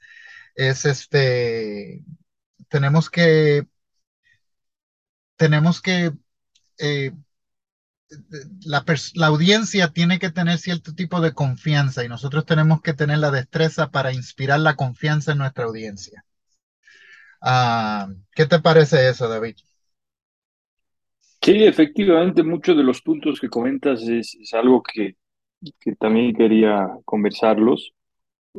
es 0.56 0.84
este, 0.84 2.04
tenemos 2.68 3.10
que, 3.10 3.66
tenemos 5.36 5.80
que, 5.80 6.12
eh, 6.78 7.12
la, 8.64 8.84
audiencia 9.26 9.88
tiene 9.92 10.18
que 10.18 10.30
tener 10.30 10.58
cierto 10.58 10.94
tipo 10.94 11.20
de 11.20 11.32
confianza 11.32 12.04
y 12.04 12.08
nosotros 12.08 12.44
tenemos 12.44 12.82
que 12.82 12.92
tener 12.94 13.18
la 13.18 13.30
destreza 13.30 13.90
para 13.90 14.12
inspirar 14.12 14.60
la 14.60 14.76
confianza 14.76 15.32
en 15.32 15.38
nuestra 15.38 15.64
audiencia. 15.64 16.24
Uh, 17.40 18.14
¿Qué 18.34 18.46
te 18.46 18.60
parece 18.60 19.08
eso, 19.08 19.28
David? 19.28 19.56
Sí, 21.42 21.64
efectivamente, 21.64 22.42
muchos 22.44 22.76
de 22.76 22.84
los 22.84 23.02
puntos 23.02 23.40
que 23.40 23.48
comentas 23.48 24.02
es, 24.08 24.36
algo 24.54 24.82
que, 24.82 25.16
que, 25.80 25.96
también 25.96 26.34
quería 26.34 26.88
conversarlos. 27.04 27.92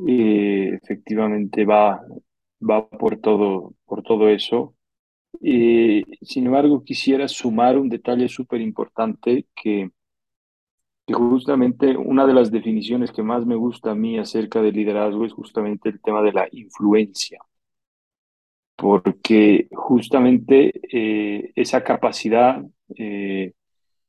Eh, 0.08 0.80
efectivamente 0.82 1.66
va, 1.66 2.02
va 2.62 2.88
por 2.90 3.18
todo, 3.18 3.74
por 3.86 4.04
todo 4.04 4.30
eso. 4.30 4.76
Eh, 5.42 6.04
sin 6.22 6.48
embargo, 6.48 6.84
quisiera 6.84 7.28
sumar 7.28 7.78
un 7.78 7.90
detalle 7.90 8.28
súper 8.30 8.62
importante 8.62 9.48
que, 9.56 9.92
que 11.08 11.14
justamente 11.14 11.98
una 11.98 12.28
de 12.28 12.34
las 12.34 12.52
definiciones 12.52 13.12
que 13.12 13.24
más 13.24 13.46
me 13.46 13.56
gusta 13.56 13.92
a 13.92 13.96
mí 13.96 14.20
acerca 14.20 14.62
del 14.62 14.76
liderazgo 14.76 15.26
es 15.26 15.34
justamente 15.34 15.90
el 15.90 16.02
tema 16.02 16.22
de 16.22 16.34
la 16.34 16.48
influencia 16.52 17.40
porque 18.76 19.68
justamente 19.72 20.74
eh, 20.92 21.52
esa 21.56 21.84
capacidad, 21.84 22.64
eh, 22.98 23.54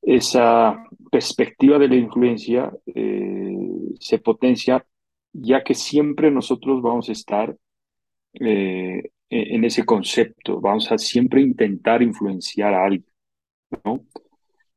esa 0.02 0.85
perspectiva 1.11 1.78
de 1.78 1.88
la 1.88 1.97
influencia 1.97 2.73
eh, 2.87 3.56
se 4.00 4.18
potencia 4.18 4.85
ya 5.33 5.62
que 5.64 5.75
siempre 5.75 6.30
nosotros 6.30 6.83
vamos 6.83 7.09
a 7.09 7.12
estar 7.12 7.56
e-, 8.35 9.11
en 9.30 9.64
ese 9.64 9.85
concepto, 9.85 10.61
vamos 10.61 10.90
a 10.92 10.99
siempre 10.99 11.40
intentar 11.42 12.02
influenciar 12.02 12.75
a 12.75 12.85
alguien, 12.85 13.06
¿no? 13.85 14.04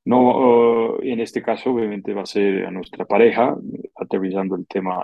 No, 0.05 1.01
en 1.01 1.19
este 1.19 1.41
caso 1.43 1.71
obviamente 1.71 2.13
va 2.13 2.21
a 2.21 2.25
ser 2.25 2.65
a 2.65 2.71
nuestra 2.71 3.05
pareja, 3.05 3.57
aterrizando 3.95 4.55
el 4.55 4.65
tema 4.65 5.03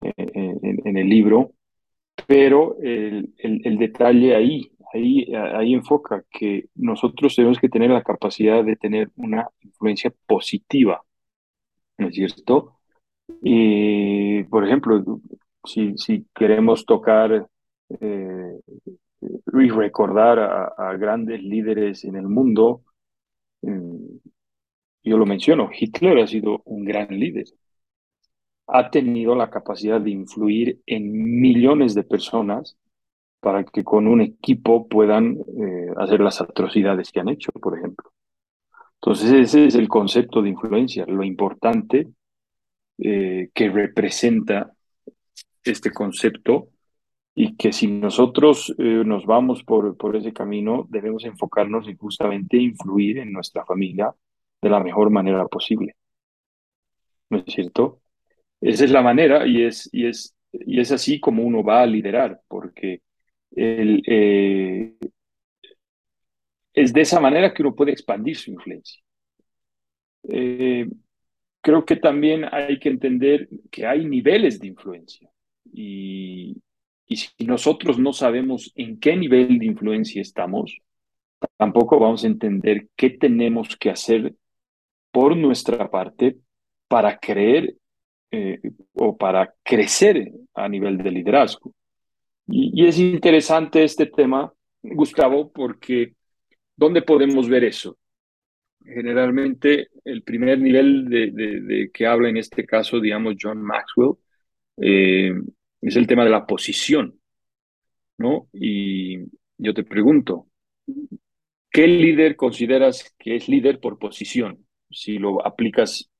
en 0.00 0.96
el 0.96 1.08
libro, 1.08 1.52
pero 2.26 2.76
el, 2.82 3.32
el, 3.38 3.78
detalle 3.78 4.34
ahí, 4.34 4.72
ahí, 4.92 5.32
ahí 5.34 5.74
enfoca 5.74 6.24
que 6.30 6.68
nosotros 6.74 7.34
tenemos 7.36 7.58
que 7.58 7.68
tener 7.68 7.90
la 7.90 8.02
capacidad 8.02 8.64
de 8.64 8.76
tener 8.76 9.10
una 9.16 9.48
influencia 9.60 10.12
positiva, 10.26 11.02
¿no 11.98 12.08
es 12.08 12.14
cierto? 12.14 12.78
Y, 13.42 14.44
por 14.44 14.64
ejemplo, 14.66 15.20
si, 15.64 15.96
si 15.98 16.26
queremos 16.34 16.84
tocar 16.84 17.48
eh, 18.00 18.60
y 19.20 19.68
recordar 19.68 20.38
a, 20.38 20.64
a, 20.76 20.96
grandes 20.96 21.42
líderes 21.42 22.04
en 22.04 22.16
el 22.16 22.28
mundo, 22.28 22.82
mm, 23.62 24.16
yo 25.04 25.18
lo 25.18 25.26
menciono, 25.26 25.70
Hitler 25.72 26.18
ha 26.18 26.26
sido 26.26 26.62
un 26.64 26.84
gran 26.84 27.08
líder, 27.08 27.46
ha 28.66 28.90
tenido 28.90 29.34
la 29.34 29.50
capacidad 29.50 30.00
de 30.00 30.10
influir 30.10 30.80
en 30.86 31.40
millones 31.40 31.94
de 31.94 32.02
personas 32.02 32.76
para 33.40 33.64
que 33.64 33.84
con 33.84 34.08
un 34.08 34.20
equipo 34.20 34.88
puedan 34.88 35.36
eh, 35.36 35.88
hacer 35.96 36.20
las 36.20 36.40
atrocidades 36.40 37.12
que 37.12 37.20
han 37.20 37.28
hecho, 37.28 37.52
por 37.52 37.78
ejemplo. 37.78 38.10
Entonces 39.00 39.32
ese 39.32 39.66
es 39.66 39.74
el 39.76 39.88
concepto 39.88 40.42
de 40.42 40.48
influencia, 40.48 41.04
lo 41.06 41.22
importante 41.22 42.08
eh, 42.98 43.50
que 43.54 43.68
representa 43.70 44.72
este 45.62 45.92
concepto 45.92 46.70
y 47.34 47.54
que 47.56 47.72
si 47.72 47.86
nosotros 47.88 48.74
eh, 48.78 49.02
nos 49.04 49.26
vamos 49.26 49.62
por, 49.62 49.96
por 49.96 50.16
ese 50.16 50.32
camino, 50.32 50.86
debemos 50.88 51.24
enfocarnos 51.24 51.86
en 51.86 51.98
justamente 51.98 52.56
influir 52.56 53.18
en 53.18 53.32
nuestra 53.32 53.64
familia 53.64 54.14
de 54.62 54.70
la 54.70 54.80
mejor 54.80 55.10
manera 55.10 55.46
posible. 55.46 55.94
¿No 57.28 57.38
es 57.38 57.44
cierto? 57.46 58.00
Esa 58.60 58.84
es 58.84 58.90
la 58.90 59.02
manera 59.02 59.46
y 59.46 59.64
es, 59.64 59.88
y 59.92 60.06
es, 60.06 60.34
y 60.52 60.80
es 60.80 60.92
así 60.92 61.20
como 61.20 61.42
uno 61.42 61.62
va 61.62 61.82
a 61.82 61.86
liderar, 61.86 62.40
porque 62.48 63.02
eh, 63.54 64.94
es 66.74 66.92
de 66.92 67.00
esa 67.00 67.20
manera 67.20 67.52
que 67.52 67.62
uno 67.62 67.74
puede 67.74 67.92
expandir 67.92 68.36
su 68.36 68.50
influencia. 68.50 69.02
Eh, 70.28 70.88
creo 71.60 71.84
que 71.84 71.96
también 71.96 72.46
hay 72.52 72.78
que 72.78 72.88
entender 72.88 73.48
que 73.70 73.86
hay 73.86 74.04
niveles 74.04 74.58
de 74.60 74.68
influencia 74.68 75.30
y, 75.72 76.56
y 77.06 77.16
si 77.16 77.44
nosotros 77.44 77.98
no 77.98 78.12
sabemos 78.12 78.72
en 78.76 78.98
qué 79.00 79.16
nivel 79.16 79.58
de 79.58 79.66
influencia 79.66 80.22
estamos, 80.22 80.78
tampoco 81.56 81.98
vamos 81.98 82.24
a 82.24 82.28
entender 82.28 82.88
qué 82.96 83.10
tenemos 83.10 83.76
que 83.76 83.90
hacer 83.90 84.34
por 85.12 85.36
nuestra 85.36 85.90
parte 85.90 86.38
para 86.88 87.18
creer 87.18 87.76
eh, 88.30 88.60
o 88.94 89.16
para 89.16 89.54
crecer 89.62 90.32
a 90.54 90.68
nivel 90.68 90.98
de 90.98 91.10
liderazgo. 91.10 91.72
Y, 92.48 92.86
es 92.86 92.98
interesante 92.98 93.84
este 93.84 94.06
tema, 94.06 94.52
Gustavo, 94.82 95.50
porque 95.52 96.14
¿dónde 96.76 97.02
podemos 97.02 97.48
ver 97.48 97.64
eso? 97.64 97.98
Generalmente 98.84 99.88
el 100.04 100.22
primer 100.22 100.60
nivel 100.60 101.08
de 101.08 101.90
que 101.92 102.06
habla 102.06 102.28
en 102.28 102.36
este 102.36 102.64
caso, 102.64 103.00
digamos, 103.00 103.34
John 103.40 103.60
Maxwell, 103.60 104.14
eh, 104.76 105.32
es 105.80 105.96
el 105.96 106.06
tema 106.06 106.24
de 106.24 106.30
la 106.30 106.46
posición, 106.46 107.18
¿no? 108.18 108.48
Y 108.52 109.18
yo 109.58 109.74
te 109.74 109.84
pregunto, 109.84 110.48
¿qué 111.70 111.86
líder 111.86 112.36
consideras 112.36 113.14
que 113.18 113.36
es 113.36 113.48
líder 113.48 113.80
por 113.80 113.98
posición? 113.98 114.66
Si 114.90 115.18
lo 115.18 115.44
aplicas 115.46 116.10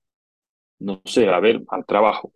no 0.78 1.02
sé, 1.04 1.28
a 1.28 1.40
ver, 1.40 1.62
al 1.68 1.84
trabajo. 1.86 2.32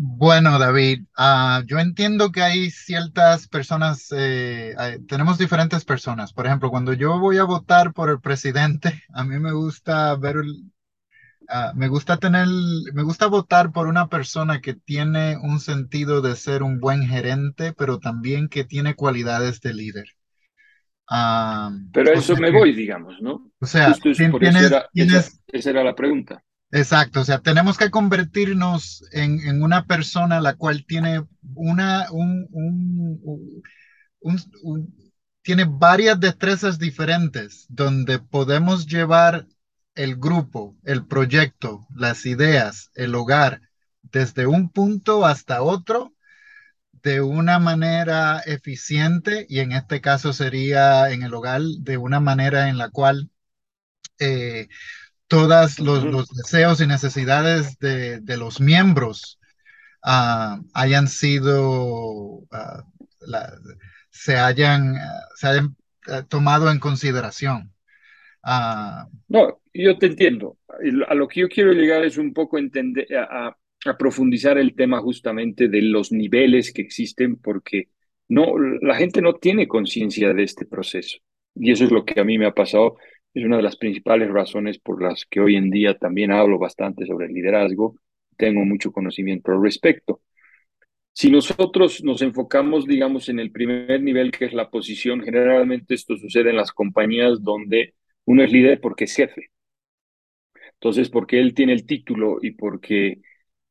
Bueno, 0.00 0.58
David, 0.60 1.06
uh, 1.18 1.62
yo 1.66 1.78
entiendo 1.80 2.30
que 2.30 2.42
hay 2.42 2.70
ciertas 2.70 3.48
personas, 3.48 4.08
eh, 4.16 4.74
tenemos 5.08 5.38
diferentes 5.38 5.84
personas. 5.84 6.32
Por 6.32 6.46
ejemplo, 6.46 6.70
cuando 6.70 6.92
yo 6.92 7.18
voy 7.18 7.38
a 7.38 7.44
votar 7.44 7.92
por 7.92 8.08
el 8.08 8.20
presidente, 8.20 9.02
a 9.14 9.24
mí 9.24 9.38
me 9.40 9.52
gusta 9.52 10.14
ver, 10.16 10.36
uh, 10.38 11.74
me 11.74 11.88
gusta 11.88 12.18
tener, 12.18 12.46
me 12.94 13.02
gusta 13.02 13.26
votar 13.26 13.72
por 13.72 13.88
una 13.88 14.08
persona 14.08 14.60
que 14.60 14.74
tiene 14.74 15.36
un 15.38 15.60
sentido 15.60 16.20
de 16.22 16.36
ser 16.36 16.62
un 16.62 16.80
buen 16.80 17.02
gerente, 17.06 17.72
pero 17.72 17.98
también 17.98 18.48
que 18.48 18.64
tiene 18.64 18.94
cualidades 18.94 19.60
de 19.60 19.74
líder. 19.74 20.17
Ah, 21.10 21.70
Pero 21.92 22.10
a 22.10 22.14
eso 22.14 22.36
me 22.36 22.50
voy, 22.50 22.72
digamos, 22.72 23.20
¿no? 23.20 23.50
o 23.60 23.66
sea, 23.66 23.98
Justo 23.98 24.08
es, 24.10 24.24
por 24.26 24.44
eso 24.44 24.64
era, 24.66 24.90
esa, 24.96 25.22
tienes, 25.22 25.40
esa 25.52 25.70
era 25.70 25.84
la 25.84 25.94
pregunta. 25.94 26.42
exacto, 26.70 27.20
o 27.20 27.24
sea, 27.24 27.40
tenemos 27.40 27.78
que 27.78 27.90
convertirnos 27.90 29.02
en, 29.12 29.40
en 29.40 29.62
una 29.62 29.86
persona 29.86 30.40
la 30.40 30.54
cual 30.56 30.84
tiene 30.86 31.24
una, 31.54 32.06
un, 32.12 32.46
un, 32.50 33.20
un- 33.22 33.62
un- 34.20 34.42
un- 34.62 35.12
tiene 35.42 35.66
varias 35.68 36.20
destrezas 36.20 36.78
diferentes 36.78 37.66
donde 37.70 38.18
podemos 38.20 38.86
llevar 38.86 39.46
el 39.94 40.16
grupo, 40.16 40.76
el 40.84 41.06
proyecto, 41.06 41.86
las 41.94 42.26
ideas, 42.26 42.90
el 42.94 43.14
hogar, 43.14 43.62
desde 44.02 44.46
un 44.46 44.70
punto 44.70 45.26
hasta 45.26 45.62
otro 45.62 46.14
de 47.02 47.20
una 47.20 47.58
manera 47.58 48.40
eficiente 48.40 49.46
y 49.48 49.60
en 49.60 49.72
este 49.72 50.00
caso 50.00 50.32
sería 50.32 51.10
en 51.10 51.22
el 51.22 51.34
hogar 51.34 51.62
de 51.80 51.96
una 51.98 52.20
manera 52.20 52.68
en 52.68 52.78
la 52.78 52.90
cual 52.90 53.30
eh, 54.20 54.68
todos 55.28 55.80
los, 55.80 56.28
deseos 56.30 56.80
y 56.80 56.86
necesidades 56.86 57.78
de, 57.78 58.20
de 58.20 58.36
los 58.36 58.60
miembros 58.60 59.38
ah, 60.04 60.60
hayan 60.74 61.08
sido, 61.08 62.42
la- 63.20 63.52
se 64.10 64.36
hayan, 64.38 64.96
se 65.36 65.48
hayan 65.48 65.76
ah, 66.08 66.22
tomado 66.22 66.70
en 66.70 66.80
consideración. 66.80 67.72
Ah, 68.42 69.08
No, 69.28 69.60
yo 69.74 69.98
te 69.98 70.06
entiendo. 70.06 70.58
A 71.08 71.14
lo 71.14 71.28
que 71.28 71.40
yo 71.40 71.48
quiero 71.48 71.72
llegar 71.72 72.04
es 72.04 72.16
un 72.18 72.32
poco 72.32 72.58
entender, 72.58 73.06
a, 73.14 73.48
a- 73.48 73.58
a 73.84 73.96
profundizar 73.96 74.58
el 74.58 74.74
tema 74.74 75.00
justamente 75.00 75.68
de 75.68 75.82
los 75.82 76.12
niveles 76.12 76.72
que 76.72 76.82
existen, 76.82 77.36
porque 77.36 77.88
no, 78.28 78.58
la 78.58 78.96
gente 78.96 79.22
no 79.22 79.34
tiene 79.34 79.68
conciencia 79.68 80.32
de 80.34 80.42
este 80.42 80.66
proceso. 80.66 81.18
Y 81.54 81.70
eso 81.72 81.84
es 81.84 81.90
lo 81.90 82.04
que 82.04 82.20
a 82.20 82.24
mí 82.24 82.38
me 82.38 82.46
ha 82.46 82.54
pasado. 82.54 82.96
Es 83.34 83.44
una 83.44 83.56
de 83.56 83.62
las 83.62 83.76
principales 83.76 84.30
razones 84.30 84.78
por 84.78 85.02
las 85.02 85.24
que 85.26 85.40
hoy 85.40 85.56
en 85.56 85.70
día 85.70 85.98
también 85.98 86.32
hablo 86.32 86.58
bastante 86.58 87.06
sobre 87.06 87.26
el 87.26 87.34
liderazgo. 87.34 87.96
Tengo 88.36 88.64
mucho 88.64 88.92
conocimiento 88.92 89.52
al 89.52 89.62
respecto. 89.62 90.22
Si 91.12 91.30
nosotros 91.30 92.04
nos 92.04 92.22
enfocamos, 92.22 92.86
digamos, 92.86 93.28
en 93.28 93.40
el 93.40 93.50
primer 93.50 94.00
nivel, 94.02 94.30
que 94.30 94.44
es 94.44 94.52
la 94.52 94.70
posición, 94.70 95.22
generalmente 95.22 95.94
esto 95.94 96.16
sucede 96.16 96.50
en 96.50 96.56
las 96.56 96.70
compañías 96.72 97.42
donde 97.42 97.94
uno 98.24 98.44
es 98.44 98.52
líder 98.52 98.80
porque 98.80 99.04
es 99.04 99.16
jefe. 99.16 99.50
Entonces, 100.74 101.10
porque 101.10 101.40
él 101.40 101.54
tiene 101.54 101.72
el 101.72 101.86
título 101.86 102.38
y 102.40 102.52
porque 102.52 103.20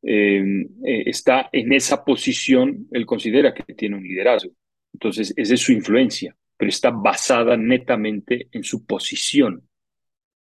eh, 0.02 0.44
eh, 0.84 1.02
está 1.06 1.48
en 1.52 1.72
esa 1.72 2.04
posición, 2.04 2.86
él 2.92 3.04
considera 3.04 3.52
que 3.52 3.74
tiene 3.74 3.96
un 3.96 4.02
liderazgo. 4.02 4.52
Entonces, 4.92 5.34
esa 5.36 5.54
es 5.54 5.60
su 5.60 5.72
influencia, 5.72 6.36
pero 6.56 6.68
está 6.68 6.90
basada 6.90 7.56
netamente 7.56 8.48
en 8.52 8.64
su 8.64 8.86
posición. 8.86 9.68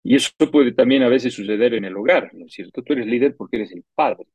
Y 0.03 0.15
eso 0.15 0.31
puede 0.51 0.73
también 0.73 1.03
a 1.03 1.09
veces 1.09 1.33
suceder 1.33 1.73
en 1.73 1.85
el 1.85 1.95
hogar, 1.95 2.33
¿no 2.33 2.45
es 2.45 2.53
cierto? 2.53 2.83
Tú 2.83 2.93
eres 2.93 3.07
líder 3.07 3.35
porque 3.37 3.57
eres 3.57 3.71
el 3.71 3.83
padre, 3.95 4.27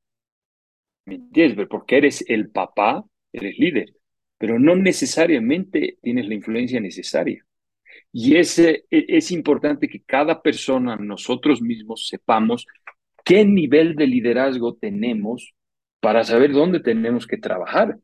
¿me 1.04 1.16
entiendes? 1.16 1.66
Porque 1.68 1.98
eres 1.98 2.24
el 2.26 2.50
papá, 2.50 3.04
eres 3.32 3.58
líder, 3.58 3.94
pero 4.38 4.58
no 4.58 4.76
necesariamente 4.76 5.98
tienes 6.02 6.26
la 6.26 6.34
influencia 6.34 6.80
necesaria. 6.80 7.44
Y 8.12 8.36
es, 8.36 8.58
es 8.90 9.30
importante 9.30 9.88
que 9.88 10.02
cada 10.02 10.40
persona, 10.40 10.96
nosotros 10.96 11.60
mismos, 11.60 12.08
sepamos 12.08 12.66
qué 13.28 13.44
nivel 13.44 13.94
de 13.94 14.06
liderazgo 14.06 14.74
tenemos 14.76 15.52
para 16.00 16.24
saber 16.24 16.50
dónde 16.50 16.80
tenemos 16.80 17.26
que 17.26 17.36
trabajar. 17.36 17.98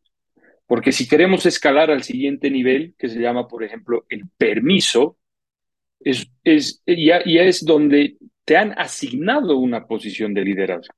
Porque 0.66 0.93
si 0.93 1.09
queremos 1.09 1.47
escalar 1.47 1.90
al 1.90 2.02
siguiente 2.02 2.50
nivel, 2.50 2.95
que 2.99 3.09
se 3.09 3.19
llama, 3.19 3.49
por 3.49 3.64
ejemplo, 3.64 4.04
el 4.11 4.25
permiso, 4.37 5.16
es, 6.00 6.31
es, 6.45 6.83
ya, 6.87 7.25
ya 7.25 7.43
es 7.43 7.64
donde 7.64 8.18
te 8.44 8.59
han 8.59 8.79
asignado 8.79 9.57
una 9.57 9.87
posición 9.87 10.35
de 10.35 10.44
liderazgo. 10.44 10.92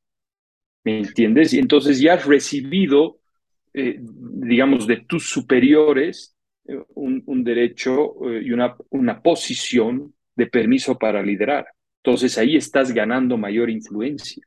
¿Me 0.82 0.98
entiendes? 0.98 1.54
Y 1.54 1.60
entonces 1.60 2.00
ya 2.00 2.14
has 2.14 2.26
recibido, 2.26 3.20
eh, 3.74 3.96
digamos, 4.00 4.88
de 4.88 5.02
tus 5.02 5.30
superiores 5.30 6.36
eh, 6.66 6.76
un, 6.94 7.22
un, 7.26 7.44
derecho 7.44 8.28
eh, 8.28 8.42
y 8.44 8.50
una, 8.50 8.76
una 8.90 9.22
posición 9.22 10.16
de 10.34 10.46
permiso 10.48 10.98
para 10.98 11.22
liderar. 11.22 11.66
Entonces 12.06 12.38
ahí 12.38 12.56
estás 12.56 12.92
ganando 12.92 13.36
mayor 13.36 13.68
influencia. 13.68 14.40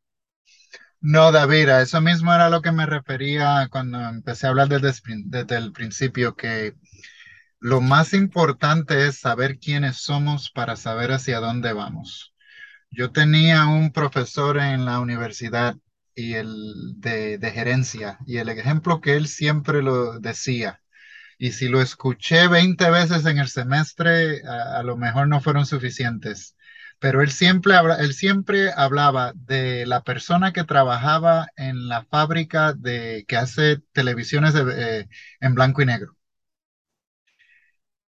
no, 1.02 1.30
David, 1.34 1.68
eso 1.82 2.00
mismo 2.00 2.34
era 2.34 2.50
lo 2.50 2.62
que 2.62 2.72
me 2.72 2.86
refería 2.86 3.68
cuando 3.70 4.00
empecé 4.00 4.48
a 4.48 4.52
hablar 4.52 4.70
desde, 4.70 5.58
el 5.58 5.74
principio, 5.74 6.38
que 6.38 6.76
Lo 7.60 7.82
más 7.82 8.14
importante 8.14 9.08
es 9.08 9.20
saber 9.20 9.60
quiénes 9.60 9.98
somos 9.98 10.52
para 10.52 10.78
saber 10.78 11.12
hacia 11.12 11.42
dónde 11.42 11.74
vamos. 11.74 12.34
Yo 12.92 13.12
tenía 13.12 13.68
un 13.68 13.92
profesor 13.92 14.58
en 14.58 14.86
la 14.86 15.02
universidad 15.02 15.76
y 16.16 16.36
el 16.36 16.54
de, 16.98 17.52
gerencia 17.54 18.20
y 18.26 18.38
el 18.38 18.48
ejemplo 18.48 19.02
que 19.02 19.18
él 19.18 19.28
siempre 19.28 19.82
lo 19.84 20.20
decía. 20.22 20.82
Y 21.38 21.52
si 21.52 21.68
lo 21.68 21.82
escuché 21.82 22.48
20 22.48 22.90
veces 22.90 23.26
en 23.26 23.38
el 23.40 23.50
semestre, 23.50 24.42
a 24.48 24.82
lo 24.84 24.96
mejor 24.98 25.28
no 25.28 25.42
fueron 25.42 25.66
suficientes. 25.66 26.56
Pero 27.00 27.22
él 27.22 27.32
siempre, 27.32 27.76
él 28.00 28.14
siempre 28.14 28.72
hablaba 28.76 29.34
de 29.36 29.86
la 29.86 30.04
persona 30.04 30.54
que 30.54 30.64
trabajaba 30.66 31.48
en 31.56 31.88
la 31.88 32.04
fábrica 32.06 32.74
de, 32.74 33.26
que 33.28 33.38
hace 33.38 33.78
televisiones 33.94 34.54
eh, 34.56 35.08
en 35.40 35.56
blanco 35.56 35.82
y 35.82 35.86
negro. 35.86 36.18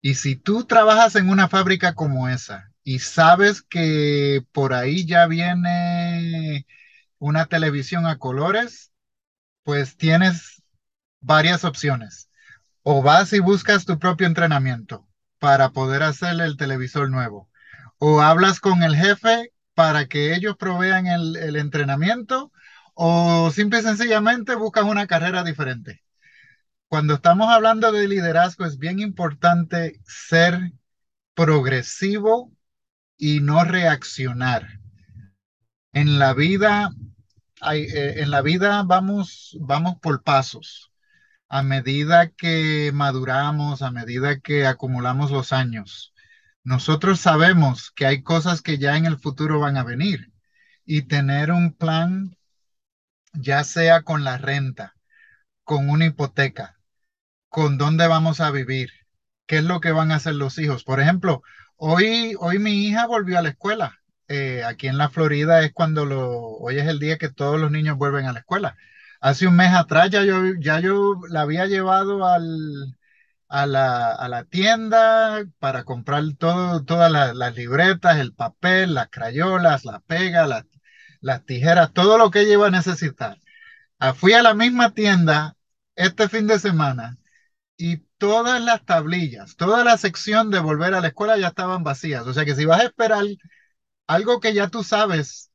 Y 0.01 0.15
si 0.15 0.35
tú 0.35 0.65
trabajas 0.65 1.15
en 1.15 1.29
una 1.29 1.49
fábrica 1.49 1.93
como 1.93 2.29
esa 2.29 2.71
y 2.83 2.99
sabes 2.99 3.61
que 3.61 4.43
por 4.53 4.73
ahí 4.73 5.05
ya 5.05 5.27
viene 5.27 6.65
una 7.19 7.45
televisión 7.47 8.05
a 8.05 8.17
colores, 8.17 8.91
pues 9.63 9.97
tienes 9.97 10.63
varias 11.21 11.65
opciones. 11.65 12.29
O 12.83 13.03
vas 13.03 13.33
y 13.33 13.39
buscas 13.39 13.85
tu 13.85 13.99
propio 13.99 14.27
entrenamiento 14.27 15.07
para 15.39 15.71
poder 15.71 16.03
hacer 16.03 16.39
el 16.41 16.57
televisor 16.57 17.09
nuevo. 17.09 17.49
O 17.99 18.21
hablas 18.21 18.59
con 18.59 18.83
el 18.83 18.95
jefe 18.95 19.51
para 19.73 20.07
que 20.07 20.35
ellos 20.35 20.55
provean 20.57 21.07
el, 21.07 21.55
entrenamiento. 21.55 22.51
O 22.93 23.51
simple 23.51 23.79
y 23.79 23.83
sencillamente 23.83 24.55
buscas 24.55 24.85
una 24.85 25.07
carrera 25.07 25.43
diferente 25.43 26.03
cuando 26.87 27.15
estamos 27.15 27.49
hablando 27.49 27.91
de 27.91 28.07
liderazgo 28.07 28.65
es 28.65 28.77
bien 28.77 28.99
importante 28.99 29.99
ser 30.05 30.71
progresivo 31.33 32.51
y 33.17 33.41
no 33.41 33.63
reaccionar. 33.63 34.79
En 35.91 36.19
la 36.19 36.33
vida, 36.33 36.91
eh, 37.73 38.15
en 38.17 38.31
la 38.31 38.41
vida 38.41 38.83
vamos, 38.83 39.57
vamos 39.59 39.97
por 39.99 40.23
pasos. 40.23 40.91
A 41.49 41.63
medida 41.63 42.29
que 42.29 42.91
maduramos, 42.93 43.81
a 43.81 43.91
medida 43.91 44.39
que 44.39 44.65
acumulamos 44.65 45.31
los 45.31 45.53
años, 45.53 46.13
nosotros 46.67 47.21
sabemos 47.21 47.91
que 47.95 48.05
hay 48.05 48.23
cosas 48.23 48.61
que 48.61 48.77
ya 48.77 48.97
en 48.97 49.05
el 49.05 49.17
futuro 49.17 49.57
van 49.61 49.77
a 49.77 49.85
venir 49.85 50.33
y 50.83 51.03
tener 51.03 51.49
un 51.49 51.73
plan, 51.73 52.35
ya 53.31 53.63
sea 53.63 54.01
con 54.01 54.25
la 54.25 54.37
renta, 54.37 54.93
con 55.63 55.89
una 55.89 56.07
hipoteca, 56.07 56.77
con 57.47 57.77
dónde 57.77 58.05
vamos 58.07 58.41
a 58.41 58.51
vivir, 58.51 58.91
qué 59.45 59.59
es 59.59 59.63
lo 59.63 59.79
que 59.79 59.93
van 59.93 60.11
a 60.11 60.15
hacer 60.15 60.35
los 60.35 60.57
hijos. 60.59 60.83
Por 60.83 60.99
ejemplo, 60.99 61.41
hoy, 61.77 62.35
hoy 62.37 62.59
mi 62.59 62.85
hija 62.85 63.07
volvió 63.07 63.39
a 63.39 63.43
la 63.43 63.49
escuela. 63.49 64.01
Eh, 64.27 64.65
aquí 64.65 64.87
en 64.87 64.97
la 64.97 65.09
Florida 65.09 65.63
es 65.63 65.71
cuando 65.71 66.05
lo, 66.05 66.37
hoy 66.37 66.79
es 66.79 66.87
el 66.87 66.99
día 66.99 67.17
que 67.17 67.29
todos 67.29 67.57
los 67.61 67.71
niños 67.71 67.95
vuelven 67.97 68.25
a 68.25 68.33
la 68.33 68.39
escuela. 68.39 68.75
Hace 69.21 69.47
un 69.47 69.55
mes 69.55 69.73
atrás 69.73 70.09
ya 70.09 70.25
yo, 70.25 70.41
ya 70.59 70.81
yo 70.81 71.15
la 71.29 71.41
había 71.43 71.65
llevado 71.65 72.25
al, 72.27 72.96
a 73.49 73.65
la, 73.65 74.11
a 74.13 74.27
la 74.29 74.45
tienda 74.45 75.45
para 75.59 75.83
comprar 75.83 76.23
todo, 76.37 76.83
todas 76.83 77.11
las, 77.11 77.55
libretas, 77.55 78.17
el 78.17 78.33
papel, 78.33 78.93
las 78.93 79.09
crayolas, 79.09 79.85
la 79.85 79.99
pega, 80.01 80.47
las, 80.47 80.65
las 81.21 81.45
tijeras, 81.45 81.93
todo 81.93 82.17
lo 82.17 82.31
que 82.31 82.41
ella 82.41 82.53
iba 82.53 82.67
a 82.67 82.71
necesitar. 82.71 83.37
Ah, 83.99 84.13
Fui 84.13 84.33
a 84.33 84.43
la 84.43 84.53
misma 84.53 84.93
tienda 84.93 85.57
este 85.95 86.29
fin 86.29 86.47
de 86.47 86.59
semana 86.59 87.17
y 87.77 87.97
todas 88.17 88.61
las 88.61 88.85
tablillas, 88.85 89.55
toda 89.57 89.83
la 89.83 89.97
sección 89.97 90.51
de 90.51 90.59
volver 90.59 90.93
a 90.93 91.01
la 91.01 91.09
escuela 91.09 91.37
ya 91.37 91.49
estaban 91.49 91.83
vacías. 91.83 92.25
O 92.27 92.33
sea 92.33 92.45
que 92.45 92.55
si 92.55 92.65
vas 92.65 92.81
a 92.81 92.85
esperar 92.85 93.23
algo 94.07 94.39
que 94.39 94.53
ya 94.53 94.69
tú 94.69 94.83
sabes 94.83 95.51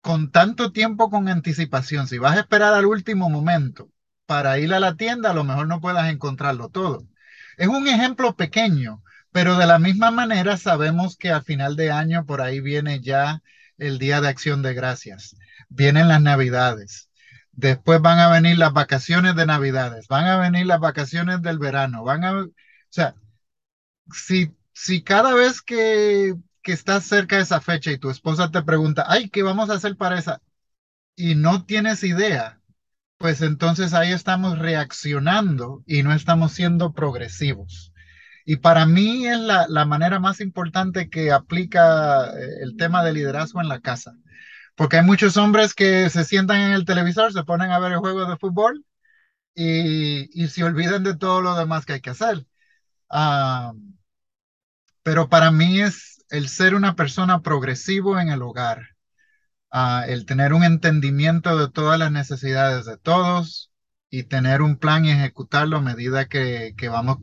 con 0.00 0.30
tanto 0.30 0.72
tiempo 0.72 1.10
con 1.10 1.28
anticipación, 1.28 2.06
si 2.08 2.18
vas 2.18 2.36
a 2.36 2.40
esperar 2.40 2.74
al 2.74 2.86
último 2.86 3.30
momento 3.30 3.90
para 4.26 4.58
ir 4.58 4.72
a 4.74 4.80
la 4.80 4.96
tienda, 4.96 5.30
a 5.30 5.34
lo 5.34 5.44
mejor 5.44 5.66
no 5.68 5.80
puedas 5.80 6.10
encontrarlo 6.10 6.68
todo. 6.68 7.06
Es 7.56 7.68
un 7.68 7.86
ejemplo 7.88 8.36
pequeño, 8.36 9.02
pero 9.32 9.56
de 9.56 9.66
la 9.66 9.78
misma 9.78 10.10
manera 10.10 10.56
sabemos 10.56 11.16
que 11.16 11.30
al 11.30 11.42
final 11.44 11.76
de 11.76 11.90
año 11.90 12.24
por 12.26 12.40
ahí 12.40 12.60
viene 12.60 13.00
ya 13.00 13.42
el 13.78 13.98
Día 13.98 14.20
de 14.20 14.28
Acción 14.28 14.62
de 14.62 14.74
Gracias, 14.74 15.36
vienen 15.68 16.08
las 16.08 16.20
Navidades. 16.22 17.10
Después 17.52 18.00
van 18.00 18.18
a 18.18 18.30
venir 18.30 18.58
las 18.58 18.72
vacaciones 18.72 19.36
de 19.36 19.46
Navidades, 19.46 20.08
van 20.08 20.26
a 20.26 20.38
venir 20.38 20.66
las 20.66 20.80
vacaciones 20.80 21.42
del 21.42 21.58
verano, 21.58 22.02
van 22.04 22.24
a, 22.24 22.32
o 22.42 22.48
sea, 22.90 23.14
si, 24.12 24.54
si 24.72 25.02
cada 25.02 25.34
vez 25.34 25.62
que, 25.62 26.34
que 26.62 26.72
estás 26.72 27.04
cerca 27.06 27.36
de 27.36 27.42
esa 27.42 27.60
fecha 27.60 27.90
y 27.92 27.98
tu 27.98 28.10
esposa 28.10 28.50
te 28.50 28.62
pregunta, 28.62 29.04
ay, 29.08 29.28
¿qué 29.30 29.42
vamos 29.42 29.70
a 29.70 29.74
hacer 29.74 29.96
para 29.96 30.18
esa? 30.18 30.40
Y 31.16 31.34
no 31.36 31.66
tienes 31.66 32.04
idea, 32.04 32.60
pues 33.18 33.42
entonces 33.42 33.94
ahí 33.94 34.12
estamos 34.12 34.58
reaccionando 34.58 35.82
y 35.86 36.02
no 36.02 36.12
estamos 36.12 36.52
siendo 36.52 36.92
progresivos. 36.92 37.92
Y 38.44 38.56
para 38.56 38.86
mí 38.86 39.26
es 39.26 39.38
la, 39.38 39.66
la 39.68 39.84
manera 39.86 40.18
más 40.20 40.40
importante 40.40 41.08
que 41.10 41.32
aplica 41.32 42.26
eh, 42.38 42.62
el 42.62 42.76
tema 42.76 43.02
de 43.04 43.12
liderazgo 43.14 43.60
en 43.60 43.68
la 43.68 43.80
casa. 43.80 44.14
Porque 44.76 44.98
hay 44.98 45.04
muchos 45.06 45.36
hombres 45.38 45.74
que 45.74 46.10
se 46.10 46.24
sientan 46.24 46.60
en 46.60 46.72
el 46.72 46.84
televisor, 46.86 47.32
se 47.32 47.44
ponen 47.44 47.70
a 47.72 47.78
ver 47.80 47.92
el 47.92 47.98
juego 47.98 48.26
de 48.26 48.36
fútbol 48.38 48.84
y, 49.54 50.28
y 50.44 50.48
se 50.48 50.64
olvidan 50.64 51.04
de 51.04 51.16
todo 51.16 51.42
lo 51.42 51.56
demás 51.56 51.86
que 51.86 51.94
hay 51.94 52.00
que 52.02 52.10
hacer. 52.10 52.46
Ah, 53.10 53.74
pero 55.02 55.28
para 55.28 55.50
mí 55.50 55.80
es 55.80 56.24
el 56.30 56.48
ser 56.48 56.74
una 56.74 56.96
persona 56.96 57.42
progresivo 57.42 58.18
en 58.18 58.28
el 58.30 58.42
hogar, 58.42 58.93
el 60.06 60.26
tener 60.26 60.52
un 60.54 60.64
entendimiento 60.64 61.56
de 61.58 61.70
todas 61.70 61.98
las 61.98 62.12
necesidades 62.12 62.84
de 62.86 62.96
todos 62.98 63.72
y 64.10 64.24
tener 64.24 64.62
un 64.62 64.76
plan 64.78 65.04
y 65.04 65.10
ejecutarlo 65.10 65.78
a 65.78 65.80
medida 65.82 66.26
que, 66.28 66.74
que 66.76 66.88
vamos 66.88 67.18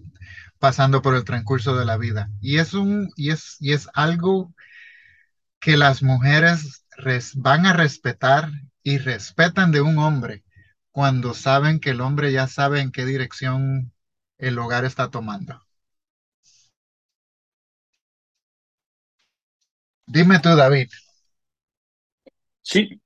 pasando 0.59 1.01
por 1.01 1.15
el 1.15 1.23
transcurso 1.25 1.75
de 1.77 1.85
la 1.85 1.97
vida. 1.97 2.29
Y 2.41 2.57
es, 2.59 2.73
un, 2.73 3.09
y 3.15 3.31
es, 3.31 3.57
y 3.59 3.73
es 3.73 3.89
algo 3.93 4.53
que 5.61 5.77
las 5.77 6.03
mujeres 6.03 6.85
res- 6.97 7.35
van 7.35 7.65
a 7.65 7.71
respetar 7.73 8.49
y 8.83 8.97
respetan 8.97 9.71
de 9.71 9.79
un 9.81 9.97
hombre 9.99 10.43
cuando 10.91 11.33
saben 11.33 11.79
que 11.79 11.91
el 11.91 12.01
hombre 12.01 12.31
ya 12.33 12.47
sabe 12.47 12.81
en 12.81 12.91
qué 12.91 13.05
dirección 13.05 13.93
el 14.37 14.59
hogar 14.59 14.83
está 14.85 15.09
tomando. 15.09 15.61
Dime 20.05 20.39
tú, 20.39 20.55
David. 20.55 20.89
Sí, 22.61 23.01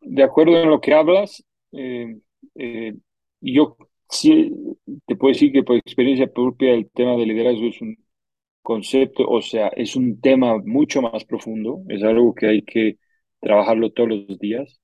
de 0.00 0.22
acuerdo 0.22 0.62
en 0.62 0.70
lo 0.70 0.80
que 0.80 0.94
hablas, 0.94 1.44
eh, 1.72 2.18
eh, 2.54 2.94
yo 3.40 3.76
sí 4.08 4.52
te 5.06 5.16
puedo 5.16 5.32
decir 5.32 5.52
que 5.52 5.62
por 5.64 5.76
experiencia 5.76 6.32
propia 6.32 6.74
el 6.74 6.90
tema 6.90 7.16
de 7.16 7.26
liderazgo 7.26 7.66
es 7.68 7.80
un 7.82 7.96
concepto, 8.62 9.28
o 9.28 9.42
sea, 9.42 9.68
es 9.68 9.96
un 9.96 10.20
tema 10.20 10.58
mucho 10.64 11.02
más 11.02 11.24
profundo, 11.24 11.82
es 11.88 12.02
algo 12.02 12.34
que 12.34 12.48
hay 12.48 12.62
que 12.62 12.98
trabajarlo 13.40 13.92
todos 13.92 14.10
los 14.10 14.38
días 14.38 14.80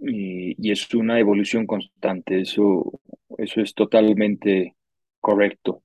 y, 0.00 0.70
es 0.70 0.94
una 0.94 1.20
evolución 1.20 1.66
constante, 1.66 2.40
eso, 2.42 3.00
eso 3.38 3.60
es 3.62 3.74
totalmente 3.74 4.76
correcto. 5.20 5.82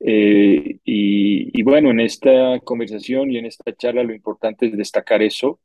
Eh, 0.00 0.80
y 0.84 1.62
bueno, 1.62 1.90
en 1.90 2.00
esta 2.00 2.60
conversación 2.60 3.30
y 3.30 3.38
en 3.38 3.46
esta 3.46 3.74
charla 3.74 4.02
lo 4.04 4.14
importante 4.14 4.66
es 4.66 4.76
destacar 4.76 5.22
eso 5.22 5.60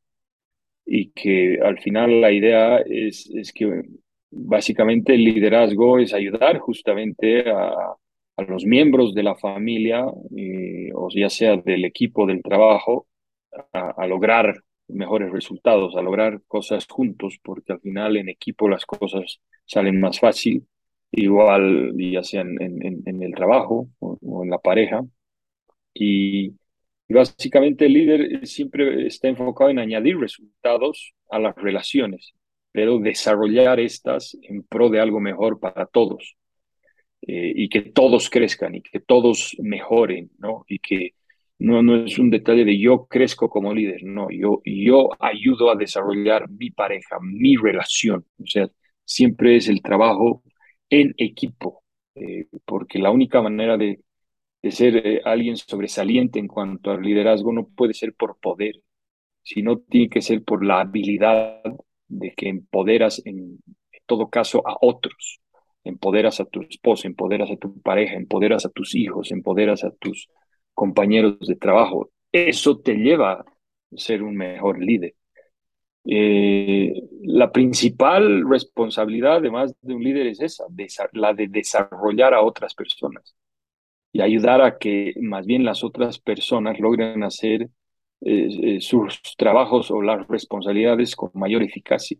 y 0.87 1.11
que 1.11 1.59
al 1.61 1.79
final 1.79 2.21
la 2.21 2.31
idea 2.31 2.79
es, 2.79 3.29
es 3.35 3.53
que 3.53 3.83
básicamente 4.31 5.13
el 5.15 5.23
liderazgo 5.25 5.99
es 5.99 6.13
ayudar 6.13 6.59
justamente 6.59 7.49
a, 7.51 7.95
a 8.37 8.43
los 8.43 8.65
miembros 8.65 9.13
de 9.13 9.23
la 9.23 9.35
familia, 9.35 10.05
eh, 10.37 10.91
o 10.93 11.09
ya 11.09 11.29
sea 11.29 11.57
del 11.57 11.85
equipo 11.85 12.25
del 12.25 12.41
trabajo, 12.43 13.07
a, 13.73 14.07
lograr 14.07 14.63
mejores 14.87 15.31
resultados, 15.31 15.95
a 15.95 16.01
lograr 16.01 16.41
cosas 16.47 16.87
juntos, 16.87 17.39
porque 17.43 17.73
al 17.73 17.81
final 17.81 18.17
en 18.17 18.29
equipo 18.29 18.69
las 18.69 18.85
cosas 18.85 19.41
salen 19.65 19.99
más 19.99 20.19
fácil, 20.19 20.67
igual 21.11 21.93
ya 21.97 22.23
sea 22.23 22.41
en, 22.41 22.61
en, 22.61 23.03
en 23.05 23.23
el 23.23 23.33
trabajo 23.33 23.89
o, 23.99 24.17
o 24.21 24.43
en 24.43 24.49
la 24.51 24.59
pareja. 24.59 25.03
Y, 25.93 26.53
y 27.07 27.13
básicamente 27.13 27.85
el 27.85 27.93
líder 27.93 28.47
siempre 28.47 29.07
está 29.07 29.27
enfocado 29.27 29.69
en 29.69 29.79
añadir 29.79 30.17
resultados 30.17 31.13
a 31.29 31.39
las 31.39 31.55
relaciones, 31.55 32.33
pero 32.71 32.99
desarrollar 32.99 33.79
estas 33.79 34.37
en 34.43 34.63
pro 34.63 34.89
de 34.89 34.99
algo 34.99 35.19
mejor 35.19 35.59
para 35.59 35.85
todos 35.85 36.35
eh, 37.21 37.53
y 37.55 37.69
que 37.69 37.81
todos 37.81 38.29
crezcan 38.29 38.75
y 38.75 38.81
que 38.81 38.99
todos 38.99 39.55
mejoren, 39.59 40.31
¿no? 40.37 40.65
Y 40.67 40.79
que 40.79 41.13
no, 41.59 41.81
no 41.81 42.05
es 42.05 42.19
un 42.19 42.29
detalle 42.29 42.65
de 42.65 42.77
yo 42.79 43.07
crezco 43.07 43.49
como 43.49 43.73
líder, 43.73 44.03
no, 44.03 44.27
yo, 44.29 44.61
yo 44.65 45.09
ayudo 45.19 45.71
a 45.71 45.75
desarrollar 45.75 46.49
mi 46.49 46.69
pareja, 46.71 47.17
mi 47.21 47.55
relación, 47.55 48.25
o 48.41 48.45
sea, 48.45 48.69
siempre 49.05 49.55
es 49.55 49.67
el 49.69 49.81
trabajo 49.81 50.43
en 50.89 51.15
equipo, 51.17 51.83
eh, 52.15 52.47
porque 52.65 52.99
la 52.99 53.11
única 53.11 53.41
manera 53.41 53.77
de 53.77 54.01
de 54.61 54.71
ser 54.71 54.97
eh, 54.97 55.21
alguien 55.25 55.57
sobresaliente 55.57 56.39
en 56.39 56.47
cuanto 56.47 56.91
al 56.91 57.01
liderazgo 57.01 57.53
no 57.53 57.67
puede 57.67 57.93
ser 57.93 58.13
por 58.13 58.37
poder, 58.39 58.81
sino 59.43 59.79
tiene 59.79 60.09
que 60.09 60.21
ser 60.21 60.43
por 60.43 60.65
la 60.65 60.81
habilidad 60.81 61.61
de 62.07 62.33
que 62.35 62.49
empoderas 62.49 63.21
en, 63.25 63.59
todo 64.05 64.29
caso 64.29 64.67
a 64.67 64.77
otros. 64.81 65.41
Empoderas 65.83 66.39
a 66.39 66.45
tu 66.45 66.61
esposa, 66.61 67.07
empoderas 67.07 67.51
a 67.51 67.57
tu 67.57 67.81
pareja, 67.81 68.15
empoderas 68.15 68.65
a 68.65 68.69
tus 68.69 68.95
hijos, 68.95 69.31
empoderas 69.31 69.83
a 69.83 69.91
tus 69.91 70.29
compañeros 70.73 71.39
de 71.41 71.55
trabajo. 71.55 72.11
Eso 72.31 72.79
te 72.79 72.95
lleva 72.95 73.33
a 73.33 73.45
ser 73.95 74.23
un 74.23 74.35
mejor 74.35 74.83
líder. 74.83 75.15
Eh, 76.05 76.93
la 77.21 77.51
principal 77.51 78.49
responsabilidad, 78.49 79.37
además 79.37 79.75
de 79.81 79.93
un 79.93 80.03
líder, 80.03 80.27
es 80.27 80.41
esa, 80.41 80.65
la 81.13 81.33
de 81.33 81.47
desarrollar 81.47 82.33
a 82.33 82.41
otras 82.41 82.73
personas 82.73 83.35
y 84.11 84.21
ayudar 84.21 84.61
a 84.61 84.77
que 84.77 85.13
más 85.21 85.45
bien 85.45 85.63
las 85.65 85.83
otras 85.83 86.19
personas 86.19 86.79
logren 86.79 87.23
hacer 87.23 87.69
eh, 88.21 88.49
eh, 88.77 88.81
sus 88.81 89.21
trabajos 89.37 89.91
o 89.91 90.01
las 90.01 90.27
responsabilidades 90.27 91.15
con 91.15 91.31
mayor 91.33 91.63
eficacia. 91.63 92.17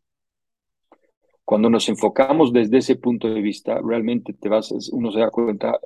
Cuando 1.44 1.70
nos 1.70 1.88
enfocamos 1.90 2.52
desde 2.52 2.80
ese 2.80 2.98
punto 2.98 3.30
de 3.30 3.42
vista, 3.42 3.80
realmente 3.82 4.34
te 4.34 4.50
vas, 4.50 4.72
uno 4.92 5.12
se 5.12 5.20
da 5.20 5.30
cuenta 5.30 5.80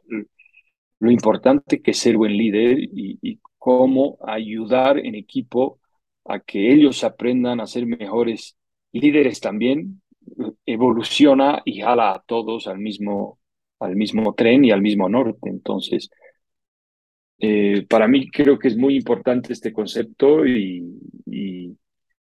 lo 1.00 1.12
importante 1.12 1.82
que 1.82 1.92
es 1.92 1.98
ser 2.00 2.18
buen 2.18 2.36
líder 2.36 2.80
y, 2.80 3.20
y 3.22 3.40
cómo 3.58 4.18
ayudar 4.26 4.98
en 4.98 5.16
equipo 5.16 5.80
a 6.26 6.40
que 6.40 6.74
ellos 6.74 7.04
aprendan 7.04 7.60
a 7.60 7.68
ser 7.68 7.86
mejores 7.86 8.58
líderes 8.92 9.40
también, 9.40 10.02
evoluciona 10.66 11.62
y 11.66 11.82
jala 11.82 12.12
a 12.14 12.24
todos 12.26 12.68
al 12.68 12.80
mismo, 12.80 13.40
al 13.82 13.96
mismo 13.96 14.34
tren 14.34 14.66
y 14.66 14.72
al 14.72 14.82
mismo 14.82 15.10
norte. 15.10 15.50
Entonces, 15.50 16.10
eh, 17.40 17.86
para 17.90 18.08
mí 18.08 18.30
creo 18.30 18.60
que 18.60 18.68
es 18.68 18.78
muy 18.78 18.96
importante 18.96 19.54
este 19.54 19.74
concepto 19.74 20.46
y, 20.46 20.86
y, 21.26 21.78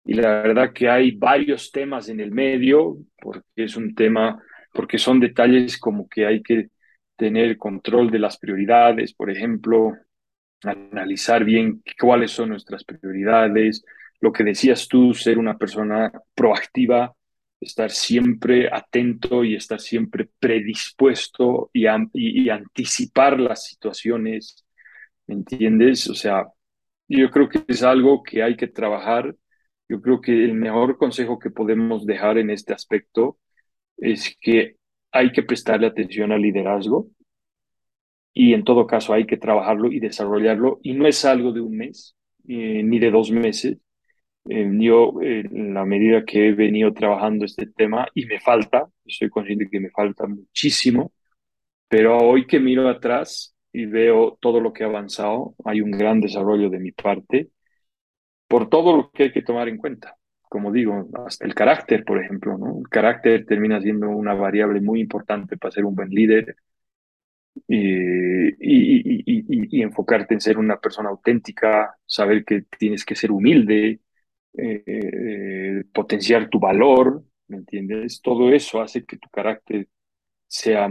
y, 0.05 0.13
la 0.13 0.41
verdad 0.41 0.73
que 0.73 0.89
hay 0.89 1.11
varios 1.11 1.71
temas 1.71 2.09
en 2.09 2.21
el 2.21 2.31
medio, 2.31 2.97
porque 3.21 3.43
es 3.55 3.75
un 3.75 3.93
tema, 3.95 4.41
porque 4.73 4.97
son 4.97 5.19
detalles 5.19 5.77
como 5.77 6.07
que 6.07 6.25
hay 6.25 6.41
que 6.41 6.69
tener 7.17 7.57
control 7.57 8.11
de 8.11 8.19
las 8.19 8.37
prioridades, 8.37 9.13
por 9.13 9.29
ejemplo, 9.29 9.93
analizar 10.63 11.43
bien 11.43 11.83
cuáles 11.99 12.31
son 12.31 12.49
nuestras 12.49 12.83
prioridades, 12.85 13.83
lo 14.21 14.31
que 14.31 14.43
decías 14.43 14.87
tú, 14.87 15.13
ser 15.13 15.37
una 15.37 15.57
persona 15.57 16.11
proactiva, 16.33 17.13
estar 17.61 17.91
siempre 17.91 18.69
atento 18.71 19.43
y 19.43 19.55
estar 19.55 19.79
siempre 19.81 20.29
predispuesto 20.39 21.69
y, 21.73 21.85
a, 21.87 21.97
y, 22.13 22.43
y 22.43 22.49
anticipar 22.49 23.39
las 23.39 23.65
situaciones 23.65 24.65
¿me 25.27 25.35
entiendes? 25.35 26.09
O 26.09 26.15
sea, 26.15 26.47
yo 27.07 27.29
creo 27.31 27.49
que 27.49 27.63
es 27.67 27.83
algo 27.83 28.23
que 28.23 28.43
hay 28.43 28.57
que 28.57 28.67
trabajar. 28.67 29.35
Yo 29.89 30.01
creo 30.01 30.21
que 30.21 30.31
el 30.45 30.53
mejor 30.55 30.97
consejo 30.97 31.39
que 31.39 31.51
podemos 31.51 32.05
dejar 32.05 32.37
en 32.39 32.49
este 32.49 32.73
aspecto 32.73 33.39
es 33.97 34.37
que 34.41 34.77
hay 35.11 35.31
que 35.31 35.43
prestarle 35.43 35.87
atención 35.87 36.31
al 36.31 36.41
liderazgo 36.41 37.09
y 38.33 38.53
en 38.53 38.63
todo 38.63 38.87
caso 38.87 39.13
hay 39.13 39.25
que 39.25 39.37
trabajarlo 39.37 39.91
y 39.91 39.99
desarrollarlo 39.99 40.79
y 40.83 40.93
no 40.93 41.07
es 41.07 41.25
algo 41.25 41.51
de 41.51 41.61
un 41.61 41.77
mes 41.77 42.15
eh, 42.47 42.83
ni 42.83 42.99
de 42.99 43.11
dos 43.11 43.31
meses. 43.31 43.77
Eh, 44.49 44.69
yo, 44.79 45.21
eh, 45.21 45.41
en 45.51 45.73
la 45.75 45.85
medida 45.85 46.25
que 46.25 46.49
he 46.49 46.53
venido 46.53 46.93
trabajando 46.93 47.45
este 47.45 47.67
tema 47.67 48.07
y 48.15 48.25
me 48.25 48.39
falta, 48.39 48.89
estoy 49.05 49.29
consciente 49.29 49.69
que 49.69 49.79
me 49.79 49.91
falta 49.91 50.25
muchísimo, 50.27 51.11
pero 51.89 52.17
hoy 52.19 52.47
que 52.47 52.59
miro 52.59 52.89
atrás, 52.89 53.55
y 53.73 53.85
veo 53.85 54.37
todo 54.41 54.59
lo 54.61 54.73
que 54.73 54.83
ha 54.83 54.87
avanzado. 54.87 55.55
Hay 55.65 55.81
un 55.81 55.91
gran 55.91 56.19
desarrollo 56.21 56.69
de 56.69 56.79
mi 56.79 56.91
parte 56.91 57.49
por 58.47 58.69
todo 58.69 58.95
lo 58.97 59.11
que 59.11 59.23
hay 59.23 59.31
que 59.31 59.41
tomar 59.43 59.67
en 59.69 59.77
cuenta. 59.77 60.15
Como 60.41 60.71
digo, 60.71 61.09
hasta 61.25 61.45
el 61.45 61.53
carácter, 61.55 62.03
por 62.05 62.23
ejemplo, 62.23 62.57
¿no? 62.57 62.79
El 62.79 62.89
carácter 62.89 63.45
termina 63.45 63.81
siendo 63.81 64.09
una 64.09 64.33
variable 64.33 64.81
muy 64.81 64.99
importante 65.01 65.57
para 65.57 65.71
ser 65.71 65.85
un 65.85 65.95
buen 65.95 66.09
líder 66.09 66.55
y, 67.67 68.47
y, 68.49 69.23
y, 69.25 69.79
y 69.79 69.81
enfocarte 69.81 70.33
en 70.33 70.41
ser 70.41 70.57
una 70.57 70.79
persona 70.79 71.09
auténtica, 71.09 71.95
saber 72.05 72.43
que 72.45 72.63
tienes 72.77 73.05
que 73.05 73.15
ser 73.15 73.31
humilde, 73.31 73.99
eh, 74.53 75.83
potenciar 75.93 76.49
tu 76.49 76.59
valor, 76.59 77.23
¿me 77.47 77.57
entiendes? 77.57 78.21
Todo 78.21 78.51
eso 78.51 78.81
hace 78.81 79.05
que 79.05 79.17
tu 79.17 79.29
carácter 79.29 79.87
sea 80.47 80.89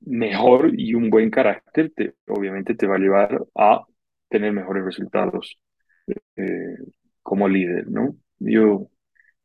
mejor 0.00 0.72
y 0.78 0.94
un 0.94 1.10
buen 1.10 1.30
carácter, 1.30 1.92
te, 1.94 2.14
obviamente 2.28 2.74
te 2.74 2.86
va 2.86 2.96
a 2.96 2.98
llevar 2.98 3.44
a 3.54 3.84
tener 4.28 4.52
mejores 4.52 4.84
resultados 4.84 5.58
eh, 6.36 6.76
como 7.22 7.48
líder, 7.48 7.88
¿no? 7.90 8.16
Yo, 8.38 8.88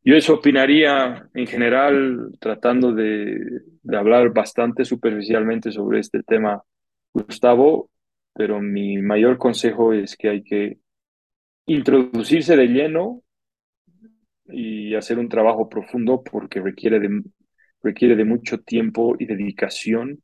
yo 0.03 0.15
eso 0.15 0.36
opinaría 0.36 1.29
en 1.34 1.47
general, 1.47 2.32
tratando 2.39 2.93
de 2.93 3.62
hablar 3.91 4.34
bastante 4.34 4.86
superficialmente 4.86 5.71
sobre 5.71 5.99
este 5.99 6.23
tema, 6.23 6.63
Gustavo, 7.13 7.89
pero 8.34 8.60
mi 8.62 8.97
mayor 8.97 9.38
consejo 9.38 9.93
es 9.93 10.15
que 10.17 10.29
hay 10.29 10.43
que 10.43 10.79
introducirse 11.65 12.58
de 12.58 12.67
lleno 12.67 13.22
y 14.45 14.95
hacer 14.95 15.19
un 15.19 15.29
trabajo 15.29 15.69
profundo 15.69 16.23
porque 16.23 16.62
requiere 16.62 16.99
de, 16.99 17.23
requiere 17.82 18.15
de 18.15 18.25
mucho 18.25 18.60
tiempo 18.60 19.15
y 19.19 19.25
dedicación 19.25 20.21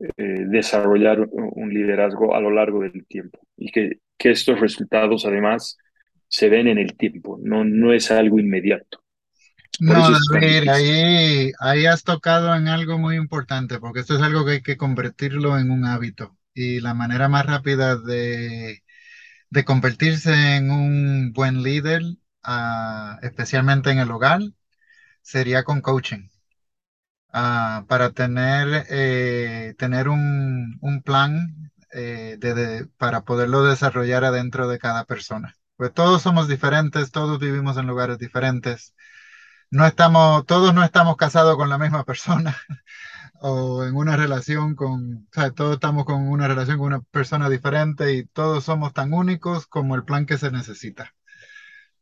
eh, 0.00 0.46
desarrollar 0.48 1.28
un 1.30 1.72
liderazgo 1.74 2.34
a 2.34 2.40
lo 2.40 2.50
largo 2.50 2.80
del 2.80 3.06
tiempo 3.06 3.40
y 3.56 3.70
que, 3.70 3.98
que 4.18 4.30
estos 4.30 4.60
resultados 4.60 5.26
además 5.26 5.76
se 6.28 6.48
ven 6.48 6.68
en 6.68 6.78
el 6.78 6.96
tiempo, 6.96 7.38
no, 7.42 7.64
no 7.64 7.92
es 7.92 8.10
algo 8.10 8.38
inmediato. 8.38 9.02
no, 9.78 10.10
David, 10.32 10.68
ahí, 10.68 11.52
ahí 11.60 11.86
has 11.86 12.04
tocado 12.04 12.54
en 12.54 12.68
algo 12.68 12.98
muy 12.98 13.16
importante, 13.16 13.78
porque 13.78 14.00
esto 14.00 14.16
es 14.16 14.22
algo 14.22 14.44
que 14.44 14.52
hay 14.52 14.62
que 14.62 14.76
convertirlo 14.76 15.58
en 15.58 15.70
un 15.70 15.84
hábito. 15.86 16.36
Y 16.54 16.80
la 16.80 16.94
manera 16.94 17.28
más 17.28 17.46
rápida 17.46 17.96
de, 17.96 18.82
de 19.50 19.64
convertirse 19.64 20.56
en 20.56 20.70
un 20.70 21.32
buen 21.32 21.62
líder, 21.62 22.02
uh, 22.46 23.18
especialmente 23.22 23.90
en 23.90 23.98
el 23.98 24.10
hogar, 24.10 24.40
sería 25.22 25.64
con 25.64 25.80
coaching. 25.82 26.28
Uh, 27.32 27.86
para 27.86 28.10
tener, 28.12 28.86
eh, 28.90 29.74
tener 29.78 30.08
un, 30.08 30.78
un 30.80 31.02
plan 31.02 31.70
eh, 31.92 32.38
para 32.98 33.22
poderlo 33.24 33.64
desarrollar 33.64 34.24
adentro 34.24 34.68
de 34.68 34.78
cada 34.78 35.04
persona. 35.04 35.56
Pues 35.76 35.92
todos 35.94 36.22
somos 36.22 36.48
diferentes, 36.48 37.10
todos 37.12 37.38
vivimos 37.38 37.76
en 37.76 37.86
lugares 37.86 38.18
diferentes. 38.18 38.94
No 39.70 39.86
estamos, 39.86 40.46
todos 40.46 40.74
no 40.74 40.84
estamos 40.84 41.16
casados 41.16 41.56
con 41.56 41.68
la 41.70 41.78
misma 41.78 42.04
persona 42.04 42.56
o 43.40 43.84
en 43.84 43.96
una 43.96 44.16
relación 44.16 44.74
con, 44.76 45.28
todos 45.56 45.74
estamos 45.74 46.04
con 46.06 46.28
una 46.28 46.48
relación 46.48 46.78
con 46.78 46.88
una 46.88 47.00
persona 47.00 47.48
diferente 47.48 48.12
y 48.14 48.24
todos 48.26 48.64
somos 48.64 48.92
tan 48.92 49.12
únicos 49.14 49.66
como 49.66 49.94
el 49.96 50.04
plan 50.04 50.26
que 50.26 50.38
se 50.38 50.50
necesita. 50.50 51.14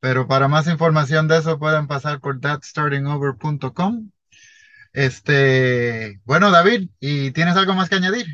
Pero 0.00 0.28
para 0.28 0.48
más 0.48 0.68
información 0.68 1.28
de 1.28 1.38
eso 1.38 1.58
pueden 1.58 1.86
pasar 1.86 2.20
por 2.20 2.40
thatstartingover.com. 2.40 4.10
Este, 4.92 6.20
bueno, 6.24 6.50
David, 6.50 6.88
¿y 7.00 7.30
tienes 7.32 7.56
algo 7.56 7.74
más 7.74 7.88
que 7.88 7.96
añadir? 7.96 8.26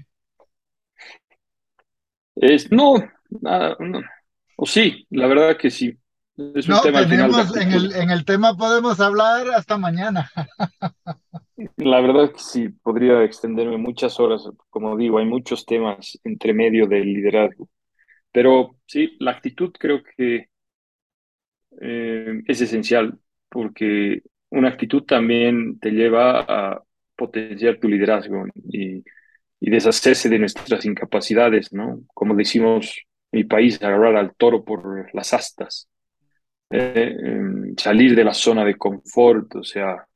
Es, 2.37 2.71
no, 2.71 2.95
nada, 3.41 3.77
no. 3.79 4.01
O 4.57 4.67
sí, 4.67 5.07
la 5.11 5.27
verdad 5.27 5.57
que 5.57 5.71
sí. 5.71 5.99
Es 6.37 6.69
un 6.69 6.75
no, 6.75 6.81
tema 6.81 7.09
tenemos, 7.09 7.57
en, 7.57 7.73
el, 7.73 7.95
en 7.95 8.11
el 8.11 8.25
tema 8.25 8.57
podemos 8.57 8.99
hablar 9.01 9.49
hasta 9.51 9.79
mañana. 9.79 10.31
La 11.77 12.01
verdad 12.01 12.33
que 12.33 12.41
sí, 12.41 12.69
podría 12.69 13.23
extenderme 13.23 13.77
muchas 13.77 14.19
horas. 14.19 14.49
Como 14.71 14.97
digo, 14.97 15.19
hay 15.19 15.27
muchos 15.27 15.65
temas 15.65 16.19
entre 16.25 16.53
medio 16.53 16.87
del 16.87 17.13
liderazgo. 17.13 17.69
Pero 18.33 18.77
sí, 18.87 19.17
la 19.21 19.31
actitud 19.33 19.73
creo 19.79 20.03
que 20.17 20.49
eh, 21.81 22.43
es 22.47 22.61
esencial 22.61 23.19
porque 23.49 24.23
una 24.51 24.69
actitud 24.69 25.03
también 25.05 25.79
te 25.79 25.91
lleva 25.91 26.41
a 26.41 26.83
potenciar 27.17 27.79
tu 27.79 27.89
liderazgo 27.89 28.47
y, 28.71 29.05
y 29.61 29.71
deshacerse 29.71 30.29
de 30.29 30.39
nuestras 30.39 30.85
incapacidades, 30.85 31.73
¿no? 31.73 32.03
Como 32.13 32.35
decimos 32.35 32.95
en 33.33 33.39
mi 33.39 33.45
país, 33.45 33.83
agarrar 33.83 34.17
al 34.17 34.35
toro 34.37 34.65
por 34.65 35.15
las 35.15 35.33
astas, 35.33 35.89
eh, 36.71 37.17
em, 37.19 37.75
salir 37.77 38.15
de 38.15 38.25
la 38.25 38.35
zona 38.35 38.65
de 38.65 38.77
confort, 38.77 39.57
o 39.57 39.65
sea, 39.65 40.07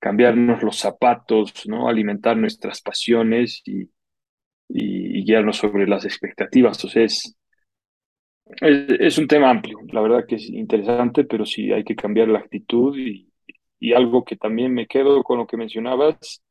cambiarnos 0.00 0.62
los 0.62 0.78
zapatos, 0.78 1.52
¿no? 1.68 1.88
Alimentar 1.88 2.36
nuestras 2.36 2.80
pasiones 2.82 3.62
y, 3.64 3.88
y, 4.68 5.24
guiarnos 5.24 5.58
sobre 5.58 5.86
las 5.86 6.04
expectativas. 6.04 6.84
O 6.84 6.88
sea, 6.88 7.04
es, 7.04 7.36
es, 8.60 9.18
un 9.18 9.26
tema 9.26 9.50
amplio, 9.50 9.78
la 9.92 10.00
verdad 10.00 10.26
que 10.26 10.36
es 10.36 10.48
interesante, 10.48 11.24
pero 11.24 11.44
sí 11.44 11.72
hay 11.72 11.84
que 11.84 11.96
cambiar 11.96 12.28
la 12.28 12.38
actitud 12.40 12.96
y, 12.96 13.26
algo 13.94 14.24
que 14.24 14.36
también 14.36 14.74
me 14.74 14.86
quedo 14.88 15.22
con 15.22 15.38
lo 15.38 15.46
que 15.46 15.56
mencionabas 15.56 16.42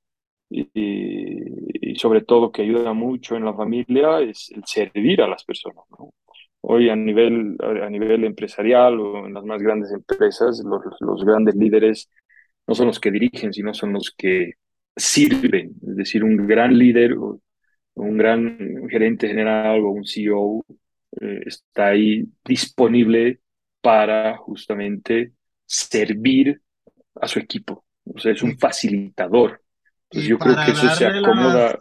y, 0.49 1.95
sobre 1.97 2.21
todo 2.21 2.51
que 2.51 2.62
ayuda 2.62 2.93
mucho 2.93 3.36
en 3.36 3.43
la 3.43 3.53
familia 3.53 4.21
es 4.21 4.49
el 4.55 4.63
servir 4.65 5.21
a 5.21 5.27
las 5.27 5.43
personas. 5.43 5.83
Hoy 6.62 6.89
a 6.89 6.95
nivel, 6.95 7.57
a 7.60 7.89
nivel 7.89 8.23
empresarial 8.23 8.99
o 8.99 9.27
en 9.27 9.33
las 9.33 9.43
más 9.43 9.62
grandes 9.62 9.91
empresas, 9.91 10.63
los, 10.63 10.81
los 11.01 11.25
grandes 11.25 11.55
líderes 11.55 12.10
no 12.65 12.75
son 12.75 12.88
los 12.88 12.99
que 12.99 13.12
dirigen, 13.12 13.51
sino 13.53 13.73
son 13.73 13.93
los 13.93 14.13
que 14.17 14.53
sirven. 14.95 15.71
Es 15.88 15.95
decir, 15.97 16.23
un 16.23 16.47
gran 16.47 16.77
líder 16.77 17.15
un 17.97 18.17
gran 18.17 18.88
gerente 18.89 19.27
general 19.27 19.81
o 19.83 19.89
un 19.89 20.05
CEO 20.05 20.63
eh, 21.21 21.41
está 21.45 21.88
ahí 21.88 22.25
disponible 22.43 23.41
para 23.82 24.38
justamente 24.38 25.34
servir 25.65 26.62
a 27.15 27.27
su 27.27 27.39
equipo. 27.39 27.86
O 28.06 28.19
sea, 28.19 28.32
es 28.32 28.43
un 28.43 28.58
facilitador. 28.58 29.62
Entonces, 30.03 30.30
yo 30.30 30.38
creo 30.38 30.56
que 30.65 30.71
eso 30.71 30.89
se 30.95 31.06
acomoda. 31.06 31.80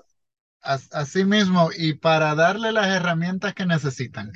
Así 0.61 1.25
mismo, 1.25 1.71
y 1.79 1.95
para 1.95 2.35
darle 2.35 2.73
las 2.73 2.89
herramientas 2.89 3.55
que 3.55 3.67
necesitan. 3.67 4.33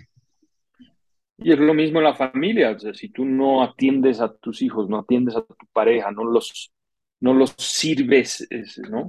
Y 1.38 1.52
es 1.52 1.58
lo 1.58 1.74
mismo 1.74 1.98
en 1.98 2.04
la 2.04 2.14
familia, 2.14 2.70
o 2.70 2.78
sea, 2.78 2.94
si 2.94 3.08
tú 3.08 3.24
no 3.24 3.64
atiendes 3.64 4.20
a 4.20 4.32
tus 4.32 4.62
hijos, 4.62 4.88
no 4.88 4.98
atiendes 5.00 5.34
a 5.34 5.42
tu 5.42 5.56
pareja, 5.72 6.12
no 6.12 6.24
los, 6.24 6.70
no 7.18 7.34
los 7.34 7.54
sirves, 7.58 8.46
¿no? 8.90 9.08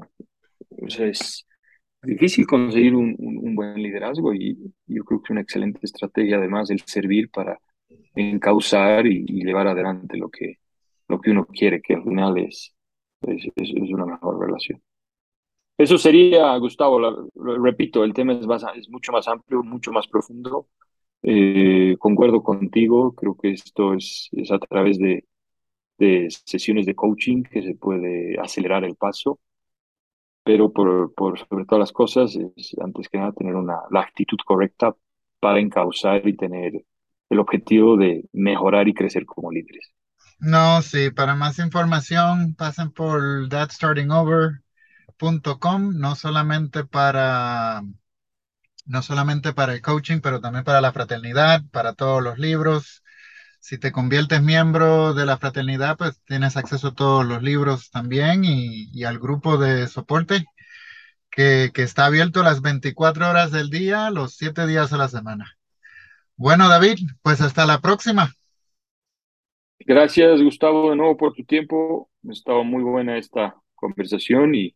O 0.82 0.89
sea, 0.89 1.08
es 1.08 1.45
difícil 2.03 2.47
conseguir 2.47 2.95
un, 2.95 3.15
un, 3.19 3.55
buen 3.55 3.75
liderazgo 3.81 4.33
y 4.33 4.57
yo 4.87 5.03
creo 5.03 5.19
que 5.19 5.25
es 5.25 5.29
una 5.31 5.41
excelente 5.41 5.79
estrategia 5.83 6.37
además 6.37 6.69
el 6.69 6.81
servir 6.81 7.29
para 7.29 7.59
encauzar 8.15 9.05
y, 9.07 9.25
y, 9.27 9.43
llevar 9.45 9.67
adelante 9.67 10.17
lo 10.17 10.29
que, 10.29 10.59
lo 11.07 11.19
que 11.19 11.31
uno 11.31 11.45
quiere, 11.45 11.81
que 11.81 11.95
al 11.95 12.03
final 12.03 12.37
es, 12.37 12.73
es, 13.21 13.47
es 13.55 13.91
una 13.91 14.05
mejor 14.05 14.39
relación. 14.39 14.81
Eso 15.77 15.97
sería, 15.97 16.55
Gustavo, 16.57 16.99
la, 16.99 17.15
repito, 17.35 18.03
el 18.03 18.13
tema 18.13 18.33
es, 18.33 18.45
más, 18.45 18.63
es 18.75 18.89
mucho 18.89 19.11
más 19.11 19.27
amplio, 19.27 19.63
mucho 19.63 19.91
más 19.91 20.07
profundo 20.07 20.67
eh, 21.23 21.95
concuerdo 21.99 22.41
contigo, 22.43 23.13
creo 23.13 23.35
que 23.37 23.51
esto 23.51 23.93
es, 23.93 24.29
es 24.31 24.51
a 24.51 24.59
través 24.59 24.97
de, 24.97 25.25
de, 25.97 26.29
sesiones 26.31 26.85
de 26.85 26.95
coaching 26.95 27.43
que 27.43 27.61
se 27.61 27.75
puede 27.75 28.39
acelerar 28.39 28.83
el 28.85 28.95
paso, 28.95 29.39
pero 30.43 30.71
por, 30.71 31.13
por 31.13 31.39
sobre 31.39 31.65
todas 31.65 31.80
las 31.80 31.91
cosas 31.91 32.36
es 32.56 32.75
antes 32.84 33.10
que 33.10 33.17
nada 33.17 33.32
tener 33.34 33.56
una, 33.56 33.77
la 33.91 34.01
actitud 34.01 34.38
correcta 34.45 34.95
para 35.39 35.60
encauzar 35.60 36.27
y 36.27 36.36
tener 36.36 36.84
el 37.30 37.39
objetivo 37.39 37.97
de 37.97 38.25
mejorar 38.34 38.88
y 38.88 38.93
crecer 38.93 39.25
como 39.25 39.51
líderes. 39.51 39.91
No, 40.39 40.82
sí, 40.82 41.12
para 41.12 41.36
más 41.36 41.60
información 41.60 42.56
pasen 42.56 42.91
por 42.91 43.47
thatstartingover.com, 43.49 44.62
no 45.97 46.15
solamente 46.15 46.84
para 46.86 47.84
no 48.86 49.01
solamente 49.01 49.54
para 49.54 49.73
el 49.73 49.82
coaching, 49.82 50.19
pero 50.21 50.41
también 50.41 50.63
para 50.63 50.82
la 50.82 50.91
fraternidad, 50.93 51.63
para 51.71 51.93
todos 51.93 52.21
los 52.23 52.38
libros. 52.39 53.04
Si 53.62 53.78
te 53.78 53.91
conviertes 53.91 54.41
miembro 54.41 55.13
de 55.13 55.28
la 55.28 55.38
fraternidad, 55.38 55.95
pues 55.95 56.19
tienes 56.26 56.58
acceso 56.58 56.88
a 56.88 56.95
todos 56.95 57.24
los 57.24 57.43
libros 57.43 57.91
también 57.91 58.43
y, 58.43 59.04
al 59.04 59.19
grupo 59.19 59.58
de 59.58 59.88
soporte 59.88 60.45
que, 61.30 61.71
está 61.76 62.08
abierto 62.08 62.41
las 62.41 62.63
24 62.63 63.30
horas 63.30 63.52
del 63.52 63.69
día, 63.69 64.10
los 64.10 64.36
7 64.36 64.65
días 64.65 64.93
a 64.93 64.97
la 64.97 65.08
semana. 65.08 65.60
Bueno, 66.36 66.69
David, 66.69 66.97
pues 67.21 67.39
hasta 67.39 67.67
la 67.67 67.80
próxima. 67.82 68.34
Gracias, 69.78 70.41
Gustavo, 70.41 70.89
de 70.89 70.95
nuevo 70.95 71.15
por 71.15 71.34
tu 71.34 71.43
tiempo. 71.43 72.10
Estaba 72.30 72.63
muy 72.63 72.82
buena 72.82 73.19
esta 73.19 73.56
conversación 73.76 74.56
y 74.56 74.76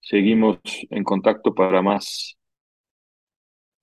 seguimos 0.00 0.58
en 0.90 1.04
contacto 1.04 1.54
para 1.54 1.82
más 1.82 2.36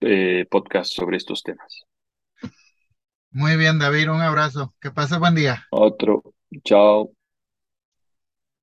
eh, 0.01 0.45
podcast 0.51 0.91
sobre 0.91 1.15
estos 1.15 1.41
temas. 1.41 1.85
Muy 3.35 3.57
bien, 3.57 3.79
David, 3.79 4.09
un 4.09 4.21
abrazo. 4.21 4.73
Que 4.79 4.91
pase 4.91 5.19
buen 5.19 5.35
día. 5.35 5.65
Otro. 5.69 6.23
Chao. 6.63 7.11